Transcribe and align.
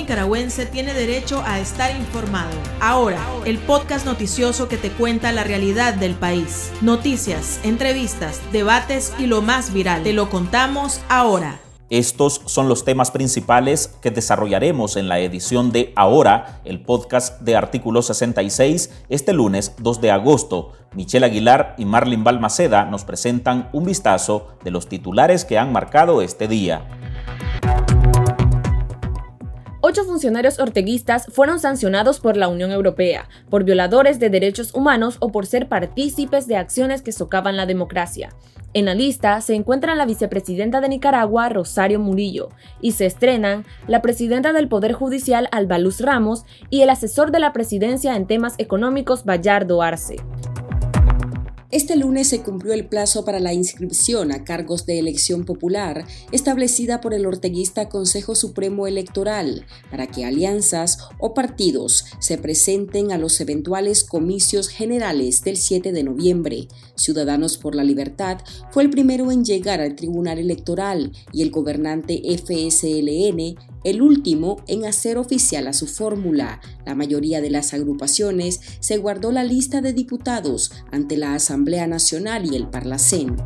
nicaragüense 0.00 0.64
tiene 0.64 0.94
derecho 0.94 1.42
a 1.46 1.60
estar 1.60 1.94
informado. 1.94 2.50
Ahora, 2.80 3.18
el 3.44 3.58
podcast 3.58 4.06
noticioso 4.06 4.66
que 4.66 4.78
te 4.78 4.90
cuenta 4.90 5.30
la 5.30 5.44
realidad 5.44 5.94
del 5.94 6.14
país. 6.14 6.72
Noticias, 6.80 7.60
entrevistas, 7.64 8.40
debates 8.50 9.12
y 9.18 9.26
lo 9.26 9.42
más 9.42 9.74
viral. 9.74 10.02
Te 10.02 10.14
lo 10.14 10.30
contamos 10.30 11.00
ahora. 11.10 11.60
Estos 11.90 12.40
son 12.46 12.68
los 12.68 12.84
temas 12.84 13.10
principales 13.10 13.88
que 14.00 14.10
desarrollaremos 14.10 14.96
en 14.96 15.08
la 15.08 15.18
edición 15.18 15.70
de 15.72 15.92
Ahora, 15.96 16.60
el 16.64 16.80
podcast 16.80 17.40
de 17.42 17.56
Artículo 17.56 18.00
66, 18.00 19.04
este 19.08 19.32
lunes 19.32 19.74
2 19.78 20.00
de 20.00 20.12
agosto. 20.12 20.72
Michelle 20.94 21.26
Aguilar 21.26 21.74
y 21.78 21.84
Marlin 21.84 22.24
Balmaceda 22.24 22.84
nos 22.84 23.04
presentan 23.04 23.68
un 23.72 23.84
vistazo 23.84 24.56
de 24.64 24.70
los 24.70 24.88
titulares 24.88 25.44
que 25.44 25.58
han 25.58 25.72
marcado 25.72 26.22
este 26.22 26.48
día. 26.48 26.86
Ocho 29.90 30.04
funcionarios 30.04 30.60
orteguistas 30.60 31.26
fueron 31.32 31.58
sancionados 31.58 32.20
por 32.20 32.36
la 32.36 32.46
Unión 32.46 32.70
Europea 32.70 33.28
por 33.48 33.64
violadores 33.64 34.20
de 34.20 34.30
derechos 34.30 34.72
humanos 34.72 35.16
o 35.18 35.32
por 35.32 35.46
ser 35.46 35.66
partícipes 35.66 36.46
de 36.46 36.56
acciones 36.56 37.02
que 37.02 37.10
socavan 37.10 37.56
la 37.56 37.66
democracia. 37.66 38.28
En 38.72 38.84
la 38.84 38.94
lista 38.94 39.40
se 39.40 39.56
encuentran 39.56 39.98
la 39.98 40.06
vicepresidenta 40.06 40.80
de 40.80 40.90
Nicaragua, 40.90 41.48
Rosario 41.48 41.98
Murillo, 41.98 42.50
y 42.80 42.92
se 42.92 43.06
estrenan 43.06 43.64
la 43.88 44.00
presidenta 44.00 44.52
del 44.52 44.68
Poder 44.68 44.92
Judicial, 44.92 45.48
Albaluz 45.50 46.00
Ramos, 46.00 46.44
y 46.70 46.82
el 46.82 46.90
asesor 46.90 47.32
de 47.32 47.40
la 47.40 47.52
presidencia 47.52 48.14
en 48.14 48.28
temas 48.28 48.54
económicos, 48.58 49.24
Bayardo 49.24 49.82
Arce. 49.82 50.18
Este 51.72 51.94
lunes 51.94 52.26
se 52.26 52.40
cumplió 52.42 52.72
el 52.72 52.86
plazo 52.86 53.24
para 53.24 53.38
la 53.38 53.52
inscripción 53.52 54.32
a 54.32 54.42
cargos 54.42 54.86
de 54.86 54.98
elección 54.98 55.44
popular 55.44 56.04
establecida 56.32 57.00
por 57.00 57.14
el 57.14 57.26
orteguista 57.26 57.88
Consejo 57.88 58.34
Supremo 58.34 58.88
Electoral 58.88 59.64
para 59.88 60.08
que 60.08 60.24
alianzas 60.24 60.98
o 61.18 61.32
partidos 61.32 62.06
se 62.18 62.38
presenten 62.38 63.12
a 63.12 63.18
los 63.18 63.40
eventuales 63.40 64.02
comicios 64.02 64.66
generales 64.66 65.44
del 65.44 65.56
7 65.56 65.92
de 65.92 66.02
noviembre. 66.02 66.66
Ciudadanos 66.96 67.56
por 67.56 67.76
la 67.76 67.84
Libertad 67.84 68.38
fue 68.72 68.82
el 68.82 68.90
primero 68.90 69.30
en 69.30 69.44
llegar 69.44 69.80
al 69.80 69.94
Tribunal 69.94 70.40
Electoral 70.40 71.12
y 71.32 71.42
el 71.42 71.52
gobernante 71.52 72.20
FSLN 72.36 73.54
el 73.84 74.02
último 74.02 74.56
en 74.66 74.84
hacer 74.84 75.18
oficial 75.18 75.66
a 75.68 75.72
su 75.72 75.86
fórmula. 75.86 76.60
La 76.86 76.94
mayoría 76.94 77.40
de 77.40 77.50
las 77.50 77.74
agrupaciones 77.74 78.60
se 78.80 78.98
guardó 78.98 79.32
la 79.32 79.44
lista 79.44 79.80
de 79.80 79.92
diputados 79.92 80.72
ante 80.90 81.16
la 81.16 81.34
Asamblea 81.34 81.86
Nacional 81.86 82.52
y 82.52 82.56
el 82.56 82.68
Parlacén. 82.68 83.36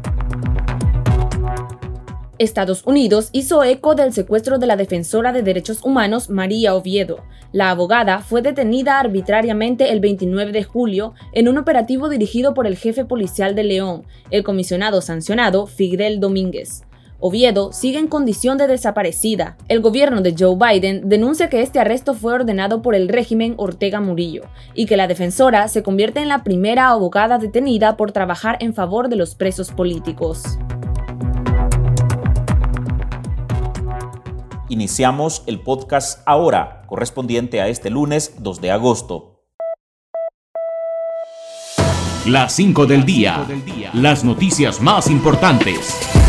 Estados 2.39 2.83
Unidos 2.85 3.29
hizo 3.33 3.63
eco 3.63 3.95
del 3.95 4.13
secuestro 4.13 4.59
de 4.59 4.67
la 4.67 4.77
defensora 4.77 5.33
de 5.33 5.43
derechos 5.43 5.85
humanos 5.85 6.31
María 6.31 6.75
Oviedo. 6.75 7.25
La 7.53 7.71
abogada 7.71 8.21
fue 8.21 8.43
detenida 8.43 8.99
arbitrariamente 8.99 9.93
el 9.93 10.01
29 10.01 10.51
de 10.51 10.65
julio 10.65 11.15
en 11.33 11.49
un 11.49 11.59
operativo 11.59 12.09
dirigido 12.09 12.53
por 12.55 12.67
el 12.67 12.77
jefe 12.77 13.05
policial 13.05 13.55
de 13.55 13.65
León, 13.65 14.05
el 14.31 14.43
comisionado 14.43 15.01
sancionado 15.01 15.67
Fidel 15.67 16.19
Domínguez. 16.19 16.84
Oviedo 17.27 17.73
sigue 17.73 17.99
en 17.99 18.07
condición 18.07 18.59
de 18.59 18.67
desaparecida. 18.67 19.57
El 19.69 19.81
gobierno 19.81 20.21
de 20.21 20.35
Joe 20.39 20.59
Biden 20.59 21.09
denuncia 21.09 21.49
que 21.49 21.63
este 21.63 21.81
arresto 21.81 22.13
fue 22.13 22.35
ordenado 22.35 22.83
por 22.83 22.95
el 22.95 23.09
régimen 23.09 23.55
Ortega 23.57 23.99
Murillo 23.99 24.43
y 24.75 24.85
que 24.85 24.99
la 24.99 25.07
defensora 25.07 25.67
se 25.69 25.83
convierte 25.83 26.21
en 26.21 26.29
la 26.29 26.45
primera 26.45 26.91
abogada 26.91 27.39
detenida 27.39 27.97
por 27.97 28.13
trabajar 28.13 28.59
en 28.61 28.75
favor 28.75 29.09
de 29.09 29.17
los 29.17 29.37
presos 29.37 29.71
políticos. 29.71 30.59
Iniciamos 34.69 35.45
el 35.47 35.61
podcast 35.63 36.21
ahora, 36.27 36.83
correspondiente 36.89 37.63
a 37.63 37.69
este 37.69 37.89
lunes 37.89 38.35
2 38.41 38.61
de 38.61 38.71
agosto. 38.71 39.47
Las 42.27 42.53
5 42.53 42.85
del 42.85 43.07
día. 43.07 43.47
Las 43.95 44.25
noticias 44.25 44.83
más 44.83 45.09
importantes. 45.09 46.24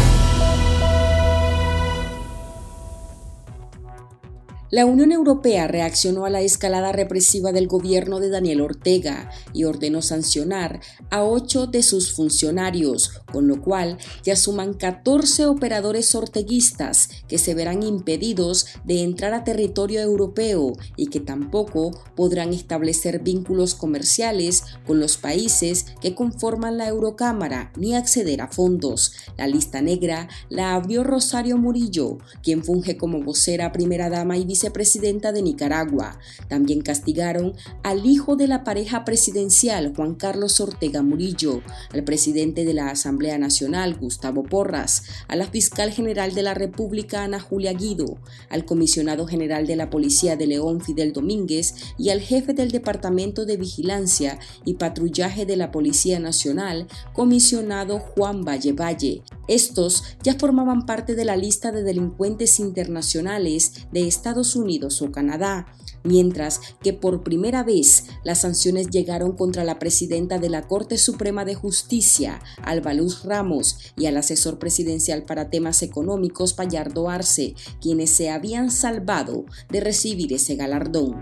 La 4.76 4.86
Unión 4.86 5.14
Europea 5.14 5.70
reaccionó 5.70 6.26
a 6.26 6.30
la 6.30 6.42
escalada 6.42 6.92
represiva 6.92 7.54
del 7.54 7.66
gobierno 7.66 8.20
de 8.20 8.28
Daniel 8.28 8.60
Ortega 8.60 9.30
y 9.54 9.64
ordenó 9.64 10.02
sancionar 10.02 10.82
a 11.10 11.24
ocho 11.24 11.66
de 11.66 11.82
sus 11.82 12.12
funcionarios, 12.12 13.22
con 13.32 13.48
lo 13.48 13.62
cual 13.62 13.98
ya 14.26 14.36
suman 14.36 14.74
14 14.74 15.46
operadores 15.46 16.14
orteguistas 16.14 17.08
que 17.30 17.38
se 17.38 17.54
verán 17.54 17.84
impedidos 17.84 18.66
de 18.84 19.02
entrar 19.02 19.34
a 19.34 19.46
territorio 19.46 20.02
europeo 20.02 20.74
y 20.98 21.08
que 21.08 21.22
tampoco 21.22 21.92
podrán 22.14 22.52
establecer 22.52 23.20
vínculos 23.20 23.76
comerciales 23.76 24.64
con 24.86 25.00
los 25.00 25.16
países 25.16 25.86
que 26.02 26.16
conforman 26.16 26.78
la 26.78 26.90
Eurocámara 26.90 27.72
ni 27.78 27.96
acceder 27.96 28.42
a 28.42 28.50
fondos. 28.50 29.14
La 29.38 29.48
lista 29.48 29.80
negra 29.80 30.28
la 30.50 30.76
abrió 30.76 31.06
Rosario 31.06 31.58
Murillo, 31.58 32.18
quien 32.44 32.62
funge 32.62 32.98
como 32.98 33.24
vocera 33.24 33.72
primera 33.72 34.10
dama 34.10 34.38
y 34.38 34.44
vice 34.44 34.65
presidenta 34.72 35.32
de 35.32 35.42
Nicaragua. 35.42 36.20
También 36.48 36.82
castigaron 36.82 37.54
al 37.84 38.06
hijo 38.06 38.36
de 38.36 38.48
la 38.48 38.64
pareja 38.64 39.06
presidencial, 39.06 39.94
Juan 39.96 40.16
Carlos 40.16 40.60
Ortega 40.60 41.02
Murillo, 41.02 41.62
al 41.94 42.04
presidente 42.04 42.66
de 42.66 42.74
la 42.74 42.90
Asamblea 42.90 43.38
Nacional, 43.38 43.96
Gustavo 43.96 44.44
Porras, 44.44 45.04
a 45.28 45.36
la 45.36 45.48
fiscal 45.48 45.92
general 45.92 46.34
de 46.34 46.44
la 46.44 46.54
República, 46.54 47.24
Ana 47.24 47.40
Julia 47.40 47.74
Guido, 47.74 48.18
al 48.50 48.66
comisionado 48.66 49.28
general 49.28 49.68
de 49.68 49.76
la 49.76 49.90
Policía 49.90 50.36
de 50.36 50.48
León, 50.48 50.82
Fidel 50.82 51.14
Domínguez, 51.14 51.76
y 51.98 52.10
al 52.10 52.22
jefe 52.22 52.54
del 52.54 52.72
Departamento 52.72 53.46
de 53.46 53.58
Vigilancia 53.58 54.40
y 54.64 54.76
Patrullaje 54.76 55.46
de 55.46 55.58
la 55.58 55.72
Policía 55.72 56.20
Nacional, 56.20 56.88
comisionado 57.14 58.00
Juan 58.00 58.44
Valle 58.44 58.74
Valle. 58.74 59.24
Estos 59.48 60.04
ya 60.24 60.36
formaban 60.36 60.86
parte 60.86 61.16
de 61.16 61.26
la 61.26 61.36
lista 61.36 61.72
de 61.72 61.84
delincuentes 61.84 62.60
internacionales 62.60 63.88
de 63.92 64.08
Estados 64.08 64.55
Unidos 64.56 65.02
o 65.02 65.12
Canadá, 65.12 65.68
mientras 66.04 66.62
que 66.82 66.94
por 66.94 67.24
primera 67.24 67.64
vez 67.64 68.06
las 68.24 68.42
sanciones 68.42 68.90
llegaron 68.90 69.36
contra 69.36 69.64
la 69.64 69.80
presidenta 69.80 70.38
de 70.38 70.50
la 70.50 70.68
Corte 70.68 70.98
Suprema 70.98 71.46
de 71.46 71.56
Justicia, 71.56 72.40
Albaluz 72.64 73.24
Ramos, 73.24 73.94
y 73.98 74.06
al 74.06 74.18
asesor 74.18 74.60
presidencial 74.60 75.24
para 75.24 75.50
temas 75.50 75.82
económicos, 75.84 76.54
Payardo 76.54 77.10
Arce, 77.10 77.56
quienes 77.82 78.12
se 78.12 78.30
habían 78.30 78.72
salvado 78.72 79.46
de 79.70 79.82
recibir 79.82 80.34
ese 80.34 80.56
galardón. 80.56 81.20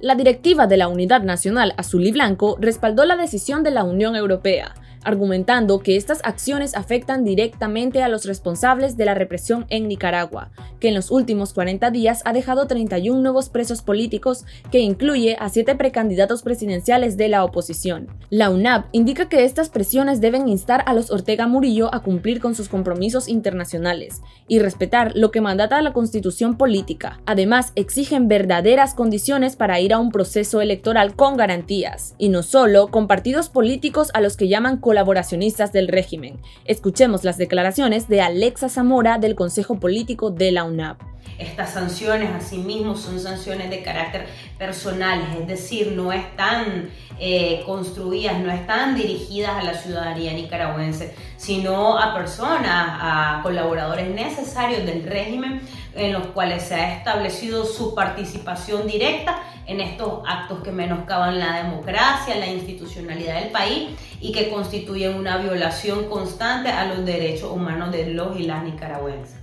La 0.00 0.14
directiva 0.14 0.66
de 0.66 0.76
la 0.76 0.88
Unidad 0.88 1.22
Nacional 1.22 1.72
Azul 1.78 2.06
y 2.06 2.12
Blanco 2.12 2.58
respaldó 2.60 3.04
la 3.04 3.16
decisión 3.16 3.62
de 3.62 3.70
la 3.70 3.84
Unión 3.84 4.16
Europea 4.16 4.74
argumentando 5.04 5.80
que 5.80 5.96
estas 5.96 6.20
acciones 6.24 6.74
afectan 6.74 7.24
directamente 7.24 8.02
a 8.02 8.08
los 8.08 8.24
responsables 8.24 8.96
de 8.96 9.04
la 9.04 9.14
represión 9.14 9.66
en 9.68 9.88
Nicaragua, 9.88 10.50
que 10.80 10.88
en 10.88 10.94
los 10.94 11.10
últimos 11.10 11.52
40 11.52 11.90
días 11.90 12.22
ha 12.24 12.32
dejado 12.32 12.66
31 12.66 13.20
nuevos 13.20 13.48
presos 13.48 13.82
políticos, 13.82 14.44
que 14.70 14.80
incluye 14.80 15.36
a 15.38 15.48
siete 15.48 15.74
precandidatos 15.74 16.42
presidenciales 16.42 17.16
de 17.16 17.28
la 17.28 17.44
oposición. 17.44 18.08
La 18.30 18.50
UNAP 18.50 18.86
indica 18.92 19.28
que 19.28 19.44
estas 19.44 19.68
presiones 19.68 20.20
deben 20.20 20.48
instar 20.48 20.82
a 20.86 20.94
los 20.94 21.10
Ortega 21.10 21.46
Murillo 21.46 21.94
a 21.94 22.02
cumplir 22.02 22.40
con 22.40 22.54
sus 22.54 22.68
compromisos 22.68 23.28
internacionales 23.28 24.22
y 24.48 24.58
respetar 24.58 25.12
lo 25.14 25.30
que 25.30 25.40
mandata 25.40 25.80
la 25.82 25.92
constitución 25.92 26.56
política. 26.56 27.20
Además, 27.26 27.72
exigen 27.74 28.28
verdaderas 28.28 28.94
condiciones 28.94 29.56
para 29.56 29.80
ir 29.80 29.92
a 29.92 29.98
un 29.98 30.10
proceso 30.10 30.60
electoral 30.60 31.16
con 31.16 31.36
garantías, 31.36 32.14
y 32.18 32.28
no 32.28 32.42
solo 32.42 32.88
con 32.88 33.06
partidos 33.06 33.48
políticos 33.48 34.10
a 34.14 34.20
los 34.20 34.36
que 34.36 34.48
llaman 34.48 34.78
colaboracionistas 34.94 35.72
del 35.72 35.88
régimen. 35.88 36.38
Escuchemos 36.66 37.24
las 37.24 37.36
declaraciones 37.36 38.06
de 38.06 38.20
Alexa 38.20 38.68
Zamora 38.68 39.18
del 39.18 39.34
Consejo 39.34 39.80
Político 39.80 40.30
de 40.30 40.52
la 40.52 40.62
UNAP. 40.62 41.13
Estas 41.38 41.72
sanciones 41.72 42.30
asimismo 42.30 42.96
son 42.96 43.18
sanciones 43.18 43.70
de 43.70 43.82
carácter 43.82 44.26
personal, 44.58 45.20
es 45.40 45.46
decir, 45.46 45.92
no 45.92 46.12
están 46.12 46.90
eh, 47.18 47.62
construidas, 47.66 48.38
no 48.38 48.52
están 48.52 48.94
dirigidas 48.94 49.56
a 49.56 49.62
la 49.62 49.74
ciudadanía 49.74 50.32
nicaragüense, 50.32 51.14
sino 51.36 51.98
a 51.98 52.14
personas, 52.14 52.68
a 52.68 53.40
colaboradores 53.42 54.08
necesarios 54.08 54.84
del 54.86 55.02
régimen 55.04 55.60
en 55.94 56.12
los 56.12 56.26
cuales 56.28 56.62
se 56.64 56.74
ha 56.74 56.96
establecido 56.96 57.64
su 57.64 57.94
participación 57.94 58.86
directa 58.86 59.42
en 59.66 59.80
estos 59.80 60.22
actos 60.26 60.62
que 60.62 60.72
menoscaban 60.72 61.38
la 61.38 61.62
democracia, 61.62 62.36
la 62.36 62.46
institucionalidad 62.46 63.40
del 63.40 63.50
país 63.50 63.90
y 64.20 64.32
que 64.32 64.50
constituyen 64.50 65.14
una 65.14 65.38
violación 65.38 66.08
constante 66.08 66.70
a 66.70 66.86
los 66.86 67.04
derechos 67.04 67.50
humanos 67.50 67.92
de 67.92 68.06
los 68.06 68.38
y 68.38 68.44
las 68.44 68.62
nicaragüenses. 68.62 69.36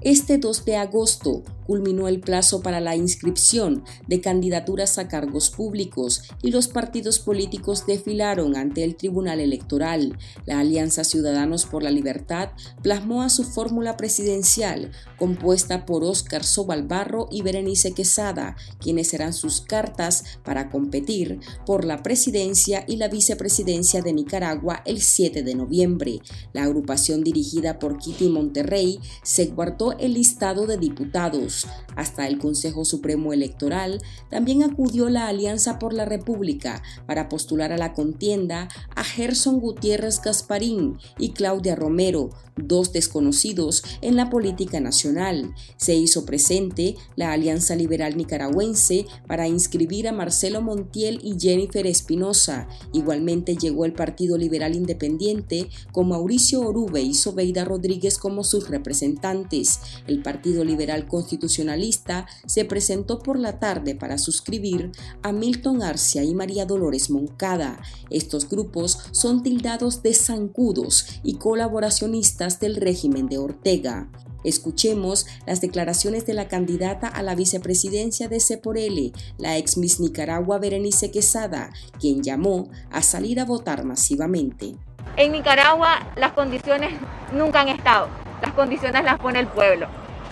Este 0.00 0.38
2 0.38 0.64
de 0.64 0.76
agosto, 0.76 1.42
culminó 1.68 2.08
el 2.08 2.20
plazo 2.20 2.62
para 2.62 2.80
la 2.80 2.96
inscripción 2.96 3.84
de 4.06 4.22
candidaturas 4.22 4.96
a 4.96 5.06
cargos 5.06 5.50
públicos 5.50 6.22
y 6.40 6.50
los 6.50 6.66
partidos 6.66 7.18
políticos 7.18 7.84
desfilaron 7.86 8.56
ante 8.56 8.84
el 8.84 8.96
Tribunal 8.96 9.38
Electoral. 9.38 10.16
La 10.46 10.60
Alianza 10.60 11.04
Ciudadanos 11.04 11.66
por 11.66 11.82
la 11.82 11.90
Libertad 11.90 12.52
plasmó 12.82 13.22
a 13.22 13.28
su 13.28 13.44
fórmula 13.44 13.98
presidencial, 13.98 14.92
compuesta 15.18 15.84
por 15.84 16.04
Óscar 16.04 16.42
Sobalbarro 16.42 17.28
y 17.30 17.42
Berenice 17.42 17.92
Quesada, 17.92 18.56
quienes 18.80 19.08
serán 19.08 19.34
sus 19.34 19.60
cartas 19.60 20.24
para 20.44 20.70
competir 20.70 21.38
por 21.66 21.84
la 21.84 22.02
presidencia 22.02 22.82
y 22.88 22.96
la 22.96 23.08
vicepresidencia 23.08 24.00
de 24.00 24.14
Nicaragua 24.14 24.82
el 24.86 25.02
7 25.02 25.42
de 25.42 25.54
noviembre. 25.54 26.20
La 26.54 26.62
agrupación 26.62 27.22
dirigida 27.22 27.78
por 27.78 27.98
Kitty 27.98 28.30
Monterrey 28.30 29.00
se 29.22 29.46
guardó 29.46 29.87
el 29.92 30.14
listado 30.14 30.66
de 30.66 30.76
diputados. 30.76 31.66
Hasta 31.96 32.26
el 32.26 32.38
Consejo 32.38 32.84
Supremo 32.84 33.32
Electoral 33.32 34.00
también 34.30 34.62
acudió 34.62 35.08
la 35.08 35.28
Alianza 35.28 35.78
por 35.78 35.92
la 35.92 36.04
República 36.04 36.82
para 37.06 37.28
postular 37.28 37.72
a 37.72 37.78
la 37.78 37.92
contienda 37.92 38.68
a 38.94 39.04
Gerson 39.04 39.60
Gutiérrez 39.60 40.20
Gasparín 40.20 40.98
y 41.18 41.30
Claudia 41.30 41.74
Romero, 41.74 42.30
dos 42.66 42.92
desconocidos 42.92 43.82
en 44.00 44.16
la 44.16 44.30
política 44.30 44.80
nacional. 44.80 45.54
Se 45.76 45.94
hizo 45.94 46.24
presente 46.24 46.96
la 47.16 47.32
Alianza 47.32 47.76
Liberal 47.76 48.16
Nicaragüense 48.16 49.06
para 49.26 49.48
inscribir 49.48 50.08
a 50.08 50.12
Marcelo 50.12 50.62
Montiel 50.62 51.20
y 51.22 51.38
Jennifer 51.38 51.86
Espinosa. 51.86 52.68
Igualmente 52.92 53.56
llegó 53.56 53.84
el 53.84 53.92
Partido 53.92 54.36
Liberal 54.38 54.74
Independiente 54.74 55.68
con 55.92 56.08
Mauricio 56.08 56.60
Orube 56.60 57.00
y 57.02 57.14
Sobeida 57.14 57.64
Rodríguez 57.64 58.18
como 58.18 58.44
sus 58.44 58.68
representantes. 58.68 59.80
El 60.06 60.22
Partido 60.22 60.64
Liberal 60.64 61.06
Constitucionalista 61.06 62.26
se 62.46 62.64
presentó 62.64 63.18
por 63.18 63.38
la 63.38 63.58
tarde 63.58 63.94
para 63.94 64.18
suscribir 64.18 64.92
a 65.22 65.32
Milton 65.32 65.82
Arcia 65.82 66.24
y 66.24 66.34
María 66.34 66.64
Dolores 66.64 67.10
Moncada. 67.10 67.80
Estos 68.10 68.48
grupos 68.48 68.98
son 69.12 69.42
tildados 69.42 70.02
de 70.02 70.14
zancudos 70.14 71.06
y 71.22 71.34
colaboracionistas 71.34 72.47
del 72.48 72.76
régimen 72.76 73.28
de 73.28 73.38
Ortega. 73.38 74.08
Escuchemos 74.44 75.26
las 75.46 75.60
declaraciones 75.60 76.24
de 76.24 76.32
la 76.32 76.48
candidata 76.48 77.08
a 77.08 77.22
la 77.22 77.34
vicepresidencia 77.34 78.28
de 78.28 78.38
L, 78.38 79.12
la 79.36 79.58
ex 79.58 79.76
Miss 79.76 80.00
Nicaragua 80.00 80.58
Berenice 80.58 81.10
Quesada, 81.10 81.70
quien 82.00 82.22
llamó 82.22 82.70
a 82.90 83.02
salir 83.02 83.40
a 83.40 83.44
votar 83.44 83.84
masivamente. 83.84 84.76
En 85.16 85.32
Nicaragua 85.32 86.12
las 86.16 86.32
condiciones 86.32 86.92
nunca 87.32 87.60
han 87.60 87.68
estado, 87.68 88.08
las 88.40 88.52
condiciones 88.54 89.04
las 89.04 89.18
pone 89.18 89.40
el 89.40 89.48
pueblo. 89.48 89.88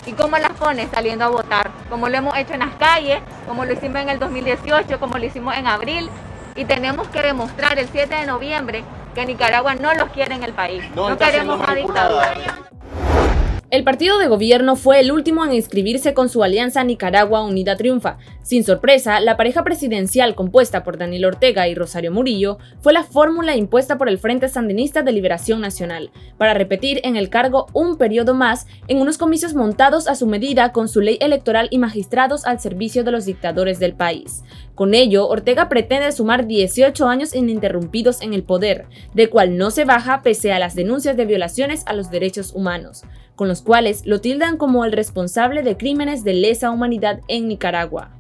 ¿Y 0.07 0.13
cómo 0.13 0.39
las 0.39 0.53
pone? 0.53 0.89
Saliendo 0.89 1.25
a 1.25 1.29
votar, 1.29 1.71
como 1.91 2.09
lo 2.09 2.17
hemos 2.17 2.39
hecho 2.39 2.55
en 2.55 2.61
las 2.61 2.77
calles, 2.77 3.19
como 3.47 3.65
lo 3.65 3.73
hicimos 3.73 4.01
en 4.01 4.09
el 4.09 4.19
2018, 4.21 5.01
como 5.01 5.19
lo 5.19 5.27
hicimos 5.27 5.57
en 5.57 5.67
abril, 5.67 6.09
y 6.55 6.65
tenemos 6.65 7.09
que 7.09 7.21
demostrar 7.23 7.79
el 7.79 7.89
7 7.89 8.15
de 8.15 8.27
noviembre 8.27 8.85
que 9.17 9.25
Nicaragua 9.25 9.75
no 9.75 9.95
los 9.95 10.11
quiere 10.11 10.35
en 10.35 10.43
el 10.43 10.53
país. 10.53 10.85
No, 10.95 11.17
queremos 11.17 11.59
más 11.59 11.75
dictadura. 11.75 12.35
El 13.69 13.83
partido 13.83 14.19
de 14.19 14.29
gobierno 14.29 14.77
fue 14.77 15.01
el 15.01 15.11
último 15.11 15.45
en 15.45 15.53
inscribirse 15.53 16.15
con 16.15 16.29
su 16.29 16.45
alianza 16.45 16.85
Nicaragua 16.85 17.43
Unida 17.43 17.75
Triunfa. 17.75 18.19
Sin 18.41 18.63
sorpresa, 18.63 19.19
la 19.19 19.37
pareja 19.37 19.65
presidencial 19.65 20.37
compuesta 20.37 20.85
por 20.85 20.99
Daniel 20.99 21.25
Ortega 21.25 21.67
y 21.67 21.75
Rosario 21.75 22.13
Murillo 22.13 22.59
fue 22.81 22.93
la 22.93 23.03
fórmula 23.03 23.57
impuesta 23.57 23.99
por 23.99 24.09
el 24.09 24.19
Frente 24.19 24.49
Sandinista 24.49 25.03
de 25.03 25.11
Liberación 25.11 25.61
Nacional, 25.61 26.13
para 26.39 26.55
repetir 26.55 27.01
en 27.03 27.17
el 27.17 27.29
cargo 27.29 27.67
un 27.73 27.99
periodo 27.99 28.35
más 28.35 28.69
en 28.87 29.01
unos 29.01 29.19
comicios 29.19 29.55
montados 29.55 30.07
a 30.07 30.15
su 30.15 30.29
medida 30.29 30.71
con 30.71 30.87
su 30.87 31.01
ley 31.01 31.19
electoral 31.21 31.67
y 31.73 31.79
magistrados 31.79 32.47
al 32.47 32.61
servicio 32.61 33.03
de 33.03 33.11
los 33.11 33.25
dictadores 33.25 33.81
del 33.81 33.95
país. 33.95 34.45
Con 34.77 34.95
ello, 34.95 35.27
Ortega 35.27 35.69
pretende 35.69 36.13
sumar 36.13 36.47
18 36.47 37.09
años 37.09 37.35
ininterrumpidos 37.35 38.23
en 38.23 38.33
el 38.33 38.45
poder, 38.45 38.87
de 39.13 39.29
cual 39.29 39.57
no 39.57 39.73
se 39.73 39.85
baja 39.85 40.23
pese 40.23 40.53
a 40.53 40.61
las 40.61 40.77
denuncias 40.77 41.17
de 41.17 41.27
violaciones 41.27 41.83
a 41.87 41.95
los 41.95 42.13
derechos 42.13 42.53
humanos 42.55 43.03
con 43.37 43.47
los 43.47 43.63
cuales 43.63 44.05
lo 44.07 44.21
tildan 44.21 44.57
como 44.57 44.85
el 44.85 44.93
responsable 44.93 45.63
de 45.63 45.77
crímenes 45.77 46.25
de 46.25 46.35
lesa 46.35 46.71
humanidad 46.71 47.21
en 47.29 47.47
Nicaragua. 47.47 48.11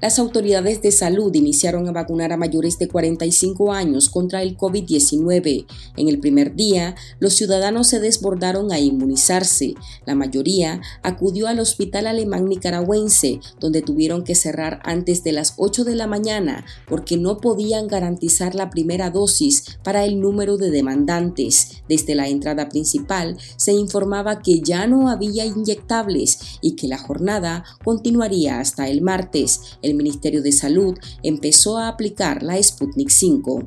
Las 0.00 0.20
autoridades 0.20 0.80
de 0.80 0.92
salud 0.92 1.34
iniciaron 1.34 1.88
a 1.88 1.92
vacunar 1.92 2.32
a 2.32 2.36
mayores 2.36 2.78
de 2.78 2.86
45 2.86 3.72
años 3.72 4.08
contra 4.08 4.42
el 4.42 4.56
COVID-19. 4.56 5.66
En 5.96 6.08
el 6.08 6.20
primer 6.20 6.54
día, 6.54 6.94
los 7.18 7.34
ciudadanos 7.34 7.88
se 7.88 7.98
desbordaron 7.98 8.70
a 8.70 8.78
inmunizarse. 8.78 9.74
La 10.06 10.14
mayoría 10.14 10.80
acudió 11.02 11.48
al 11.48 11.58
Hospital 11.58 12.06
Alemán 12.06 12.44
Nicaragüense, 12.44 13.40
donde 13.58 13.82
tuvieron 13.82 14.22
que 14.22 14.36
cerrar 14.36 14.78
antes 14.84 15.24
de 15.24 15.32
las 15.32 15.54
8 15.56 15.82
de 15.82 15.96
la 15.96 16.06
mañana 16.06 16.64
porque 16.86 17.16
no 17.16 17.38
podían 17.38 17.88
garantizar 17.88 18.54
la 18.54 18.70
primera 18.70 19.10
dosis 19.10 19.78
para 19.82 20.04
el 20.04 20.20
número 20.20 20.58
de 20.58 20.70
demandantes. 20.70 21.82
Desde 21.88 22.14
la 22.14 22.28
entrada 22.28 22.68
principal 22.68 23.36
se 23.56 23.72
informaba 23.72 24.42
que 24.42 24.60
ya 24.60 24.86
no 24.86 25.08
había 25.08 25.44
inyectables 25.44 26.38
y 26.60 26.76
que 26.76 26.86
la 26.86 26.98
jornada 26.98 27.64
continuaría 27.82 28.60
hasta 28.60 28.88
el 28.88 29.02
martes 29.02 29.78
Ministerio 29.94 30.42
de 30.42 30.52
Salud 30.52 30.98
empezó 31.22 31.78
a 31.78 31.88
aplicar 31.88 32.42
la 32.42 32.62
Sputnik 32.62 33.10
5. 33.10 33.62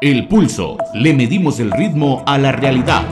El 0.00 0.28
pulso. 0.28 0.76
Le 0.94 1.12
medimos 1.12 1.58
el 1.58 1.70
ritmo 1.72 2.22
a 2.26 2.38
la 2.38 2.52
realidad. 2.52 3.04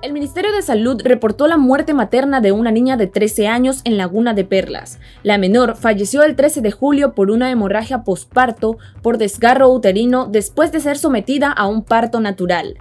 El 0.00 0.12
Ministerio 0.12 0.52
de 0.52 0.62
Salud 0.62 1.00
reportó 1.04 1.48
la 1.48 1.56
muerte 1.56 1.92
materna 1.92 2.40
de 2.40 2.52
una 2.52 2.70
niña 2.70 2.96
de 2.96 3.08
13 3.08 3.46
años 3.46 3.80
en 3.84 3.96
Laguna 3.96 4.32
de 4.32 4.44
Perlas. 4.44 4.98
La 5.22 5.38
menor 5.38 5.76
falleció 5.76 6.22
el 6.22 6.34
13 6.34 6.60
de 6.62 6.70
julio 6.70 7.14
por 7.14 7.30
una 7.30 7.50
hemorragia 7.50 8.04
posparto 8.04 8.78
por 9.02 9.18
desgarro 9.18 9.68
uterino 9.68 10.26
después 10.26 10.72
de 10.72 10.80
ser 10.80 10.98
sometida 10.98 11.50
a 11.50 11.66
un 11.66 11.82
parto 11.82 12.20
natural. 12.20 12.78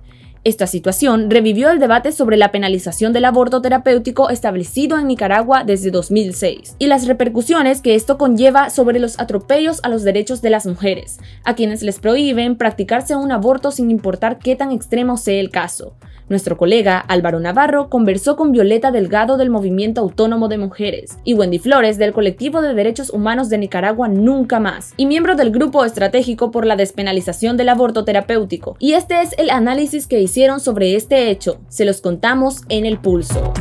Esta 0.48 0.66
situación 0.66 1.30
revivió 1.30 1.72
el 1.72 1.80
debate 1.80 2.14
sobre 2.14 2.38
la 2.38 2.54
penalización 2.54 3.12
del 3.12 3.26
aborto 3.26 3.62
terapéutico 3.62 4.30
establecido 4.30 4.98
en 4.98 5.08
Nicaragua 5.08 5.66
desde 5.66 5.92
2006 5.92 6.78
y 6.80 6.88
las 6.88 7.06
repercusiones 7.06 7.82
que 7.82 7.96
esto 7.96 8.18
conlleva 8.18 8.70
sobre 8.70 9.00
los 9.00 9.20
atropellos 9.20 9.82
a 9.84 9.90
los 9.90 10.04
derechos 10.04 10.42
de 10.42 10.50
las 10.50 10.66
mujeres, 10.66 11.20
a 11.44 11.54
quienes 11.54 11.84
les 11.84 12.00
prohíben 12.00 12.56
practicarse 12.56 13.14
un 13.14 13.34
aborto 13.34 13.72
sin 13.72 13.92
importar 13.92 14.40
qué 14.40 14.56
tan 14.56 14.72
extremo 14.72 15.18
sea 15.18 15.38
el 15.38 15.50
caso. 15.50 15.96
Nuestro 16.30 16.58
colega 16.58 17.00
Álvaro 17.00 17.40
Navarro 17.40 17.90
conversó 17.90 18.36
con 18.36 18.52
Violeta 18.52 18.92
Delgado 18.92 19.38
del 19.38 19.50
Movimiento 19.50 20.02
Autónomo 20.02 20.50
de 20.50 20.58
Mujeres 20.58 21.20
y 21.24 21.36
Wendy 21.36 21.60
Flores 21.60 21.98
del 21.98 22.12
Colectivo 22.12 22.62
de 22.62 22.74
Derechos 22.74 23.12
Humanos 23.12 23.50
de 23.50 23.58
Nicaragua 23.58 24.10
Nunca 24.10 24.60
Más 24.60 24.94
y 24.98 25.06
miembro 25.06 25.36
del 25.36 25.52
Grupo 25.52 25.86
Estratégico 25.86 26.52
por 26.52 26.66
la 26.66 26.76
Despenalización 26.76 27.56
del 27.56 27.70
Aborto 27.70 28.04
Terapéutico. 28.04 28.76
Y 28.80 28.94
este 28.94 29.22
es 29.22 29.36
el 29.38 29.50
análisis 29.50 30.06
que 30.06 30.20
hicieron 30.20 30.60
sobre 30.60 30.96
este 30.96 31.30
hecho. 31.30 31.60
Se 31.70 31.86
los 31.86 32.02
contamos 32.02 32.64
en 32.68 32.86
el 32.86 33.00
pulso 33.00 33.54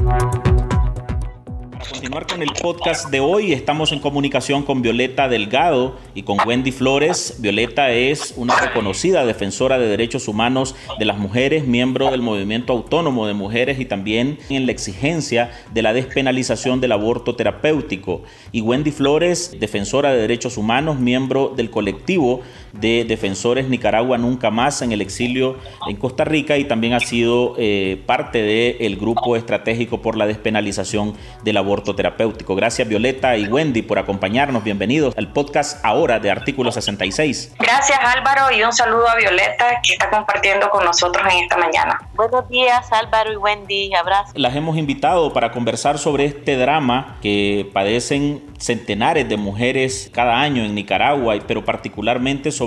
continuar 1.91 2.27
con 2.27 2.43
el 2.43 2.51
podcast 2.61 3.11
de 3.11 3.21
hoy, 3.21 3.53
estamos 3.53 3.93
en 3.93 4.01
comunicación 4.01 4.63
con 4.63 4.83
Violeta 4.83 5.29
Delgado 5.29 5.97
y 6.15 6.23
con 6.23 6.39
Wendy 6.47 6.73
Flores. 6.73 7.37
Violeta 7.39 7.91
es 7.91 8.35
una 8.37 8.59
reconocida 8.59 9.25
defensora 9.25 9.79
de 9.79 9.87
derechos 9.87 10.27
humanos 10.27 10.75
de 10.99 11.05
las 11.05 11.19
mujeres, 11.19 11.67
miembro 11.67 12.11
del 12.11 12.23
Movimiento 12.23 12.73
Autónomo 12.73 13.27
de 13.27 13.35
Mujeres 13.35 13.79
y 13.79 13.85
también 13.85 14.39
en 14.49 14.67
la 14.67 14.73
exigencia 14.73 15.51
de 15.73 15.83
la 15.83 15.93
despenalización 15.93 16.81
del 16.81 16.93
aborto 16.93 17.37
terapéutico. 17.37 18.23
Y 18.53 18.63
Wendy 18.63 18.91
Flores, 18.91 19.57
defensora 19.61 20.13
de 20.13 20.21
derechos 20.21 20.57
humanos, 20.57 20.99
miembro 20.99 21.53
del 21.57 21.71
colectivo 21.71 22.41
de 22.81 23.05
defensores 23.05 23.69
Nicaragua 23.69 24.19
Nunca 24.19 24.51
Más 24.51 24.83
en 24.83 24.93
el 24.93 25.01
exilio 25.01 25.57
en 25.89 25.97
Costa 25.97 26.25
Rica 26.25 26.57
y 26.57 26.65
también 26.65 26.93
ha 26.93 27.01
sido 27.01 27.55
eh, 27.59 28.03
parte 28.07 28.43
del 28.43 28.97
grupo 28.97 29.37
estratégico 29.37 30.03
por 30.03 30.17
la 30.17 30.27
despenalización 30.27 31.15
del 31.43 31.57
aborto 31.57 31.95
terapéutico. 31.95 32.55
Gracias 32.55 32.89
Violeta 32.89 33.37
y 33.37 33.47
Wendy 33.47 33.83
por 33.83 33.99
acompañarnos. 33.99 34.65
Bienvenidos 34.65 35.17
al 35.17 35.33
podcast 35.33 35.85
ahora 35.85 36.19
de 36.19 36.31
Artículo 36.31 36.73
66. 36.73 37.55
Gracias 37.59 37.99
Álvaro 38.03 38.55
y 38.57 38.63
un 38.63 38.73
saludo 38.73 39.09
a 39.09 39.17
Violeta 39.17 39.81
que 39.83 39.93
está 39.93 40.11
compartiendo 40.11 40.71
con 40.71 40.85
nosotros 40.85 41.27
en 41.33 41.45
esta 41.45 41.57
mañana. 41.57 41.99
Buenos 42.15 42.49
días 42.49 42.93
Álvaro 42.93 43.33
y 43.33 43.37
Wendy, 43.37 43.95
abrazo. 43.95 44.33
Las 44.35 44.55
hemos 44.57 44.77
invitado 44.77 45.33
para 45.33 45.53
conversar 45.53 45.99
sobre 45.99 46.27
este 46.27 46.57
drama 46.57 47.19
que 47.23 47.69
padecen 47.73 48.45
centenares 48.59 49.29
de 49.29 49.37
mujeres 49.37 50.11
cada 50.13 50.41
año 50.41 50.65
en 50.65 50.75
Nicaragua, 50.75 51.35
pero 51.47 51.65
particularmente 51.65 52.51
sobre 52.51 52.66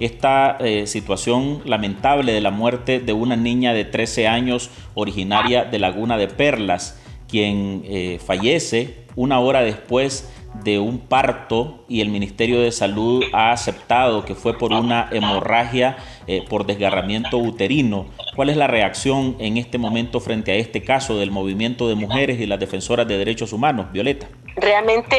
esta 0.00 0.56
eh, 0.60 0.86
situación 0.86 1.62
lamentable 1.64 2.32
de 2.32 2.40
la 2.40 2.50
muerte 2.50 3.00
de 3.00 3.12
una 3.12 3.36
niña 3.36 3.72
de 3.72 3.84
13 3.84 4.28
años 4.28 4.70
originaria 4.94 5.64
de 5.64 5.78
Laguna 5.78 6.16
de 6.16 6.28
Perlas 6.28 6.98
quien 7.32 7.82
eh, 7.86 8.20
fallece 8.24 9.06
una 9.16 9.40
hora 9.40 9.62
después 9.62 10.30
de 10.62 10.78
un 10.78 10.98
parto 10.98 11.84
y 11.88 12.02
el 12.02 12.10
Ministerio 12.10 12.60
de 12.60 12.70
Salud 12.70 13.24
ha 13.32 13.52
aceptado 13.52 14.26
que 14.26 14.34
fue 14.34 14.58
por 14.58 14.72
una 14.72 15.08
hemorragia 15.10 15.96
eh, 16.26 16.44
por 16.46 16.66
desgarramiento 16.66 17.38
uterino. 17.38 18.06
¿Cuál 18.36 18.50
es 18.50 18.58
la 18.58 18.66
reacción 18.66 19.36
en 19.38 19.56
este 19.56 19.78
momento 19.78 20.20
frente 20.20 20.52
a 20.52 20.56
este 20.56 20.82
caso 20.82 21.18
del 21.18 21.30
movimiento 21.30 21.88
de 21.88 21.94
mujeres 21.94 22.38
y 22.38 22.46
las 22.46 22.60
defensoras 22.60 23.08
de 23.08 23.16
derechos 23.16 23.54
humanos? 23.54 23.90
Violeta. 23.92 24.28
Realmente 24.56 25.16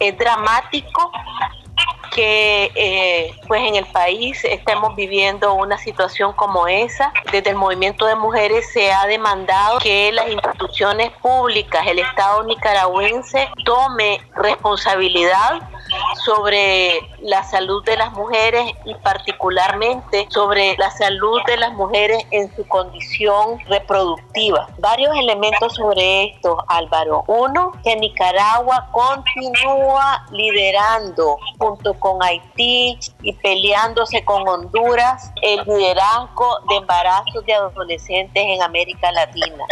es 0.00 0.18
dramático 0.18 1.12
que 2.14 2.70
eh, 2.74 3.34
pues 3.48 3.62
en 3.62 3.76
el 3.76 3.86
país 3.86 4.44
estemos 4.44 4.94
viviendo 4.96 5.54
una 5.54 5.78
situación 5.78 6.32
como 6.34 6.66
esa. 6.66 7.12
Desde 7.30 7.50
el 7.50 7.56
movimiento 7.56 8.06
de 8.06 8.14
mujeres 8.14 8.70
se 8.72 8.92
ha 8.92 9.06
demandado 9.06 9.78
que 9.78 10.12
las 10.12 10.28
instituciones 10.28 11.10
públicas, 11.22 11.86
el 11.86 11.98
Estado 11.98 12.42
nicaragüense 12.44 13.48
tome 13.64 14.20
responsabilidad 14.36 15.60
sobre 16.24 17.00
la 17.20 17.42
salud 17.44 17.84
de 17.84 17.96
las 17.96 18.12
mujeres 18.12 18.72
y 18.84 18.94
particularmente 18.96 20.26
sobre 20.30 20.76
la 20.76 20.90
salud 20.90 21.40
de 21.46 21.56
las 21.56 21.72
mujeres 21.72 22.24
en 22.30 22.54
su 22.54 22.66
condición 22.68 23.58
reproductiva. 23.66 24.68
Varios 24.78 25.16
elementos 25.16 25.74
sobre 25.74 26.24
esto, 26.24 26.64
Álvaro. 26.68 27.24
Uno, 27.26 27.72
que 27.82 27.96
Nicaragua 27.96 28.88
continúa 28.92 30.24
liderando 30.30 31.36
junto 31.58 31.94
con 31.94 32.22
Haití 32.22 32.98
y 33.22 33.32
peleándose 33.34 34.24
con 34.24 34.46
Honduras 34.46 35.32
el 35.42 35.64
liderazgo 35.64 36.58
de 36.68 36.76
embarazos 36.76 37.44
de 37.46 37.54
adolescentes 37.54 38.42
en 38.46 38.62
América 38.62 39.10
Latina. 39.12 39.64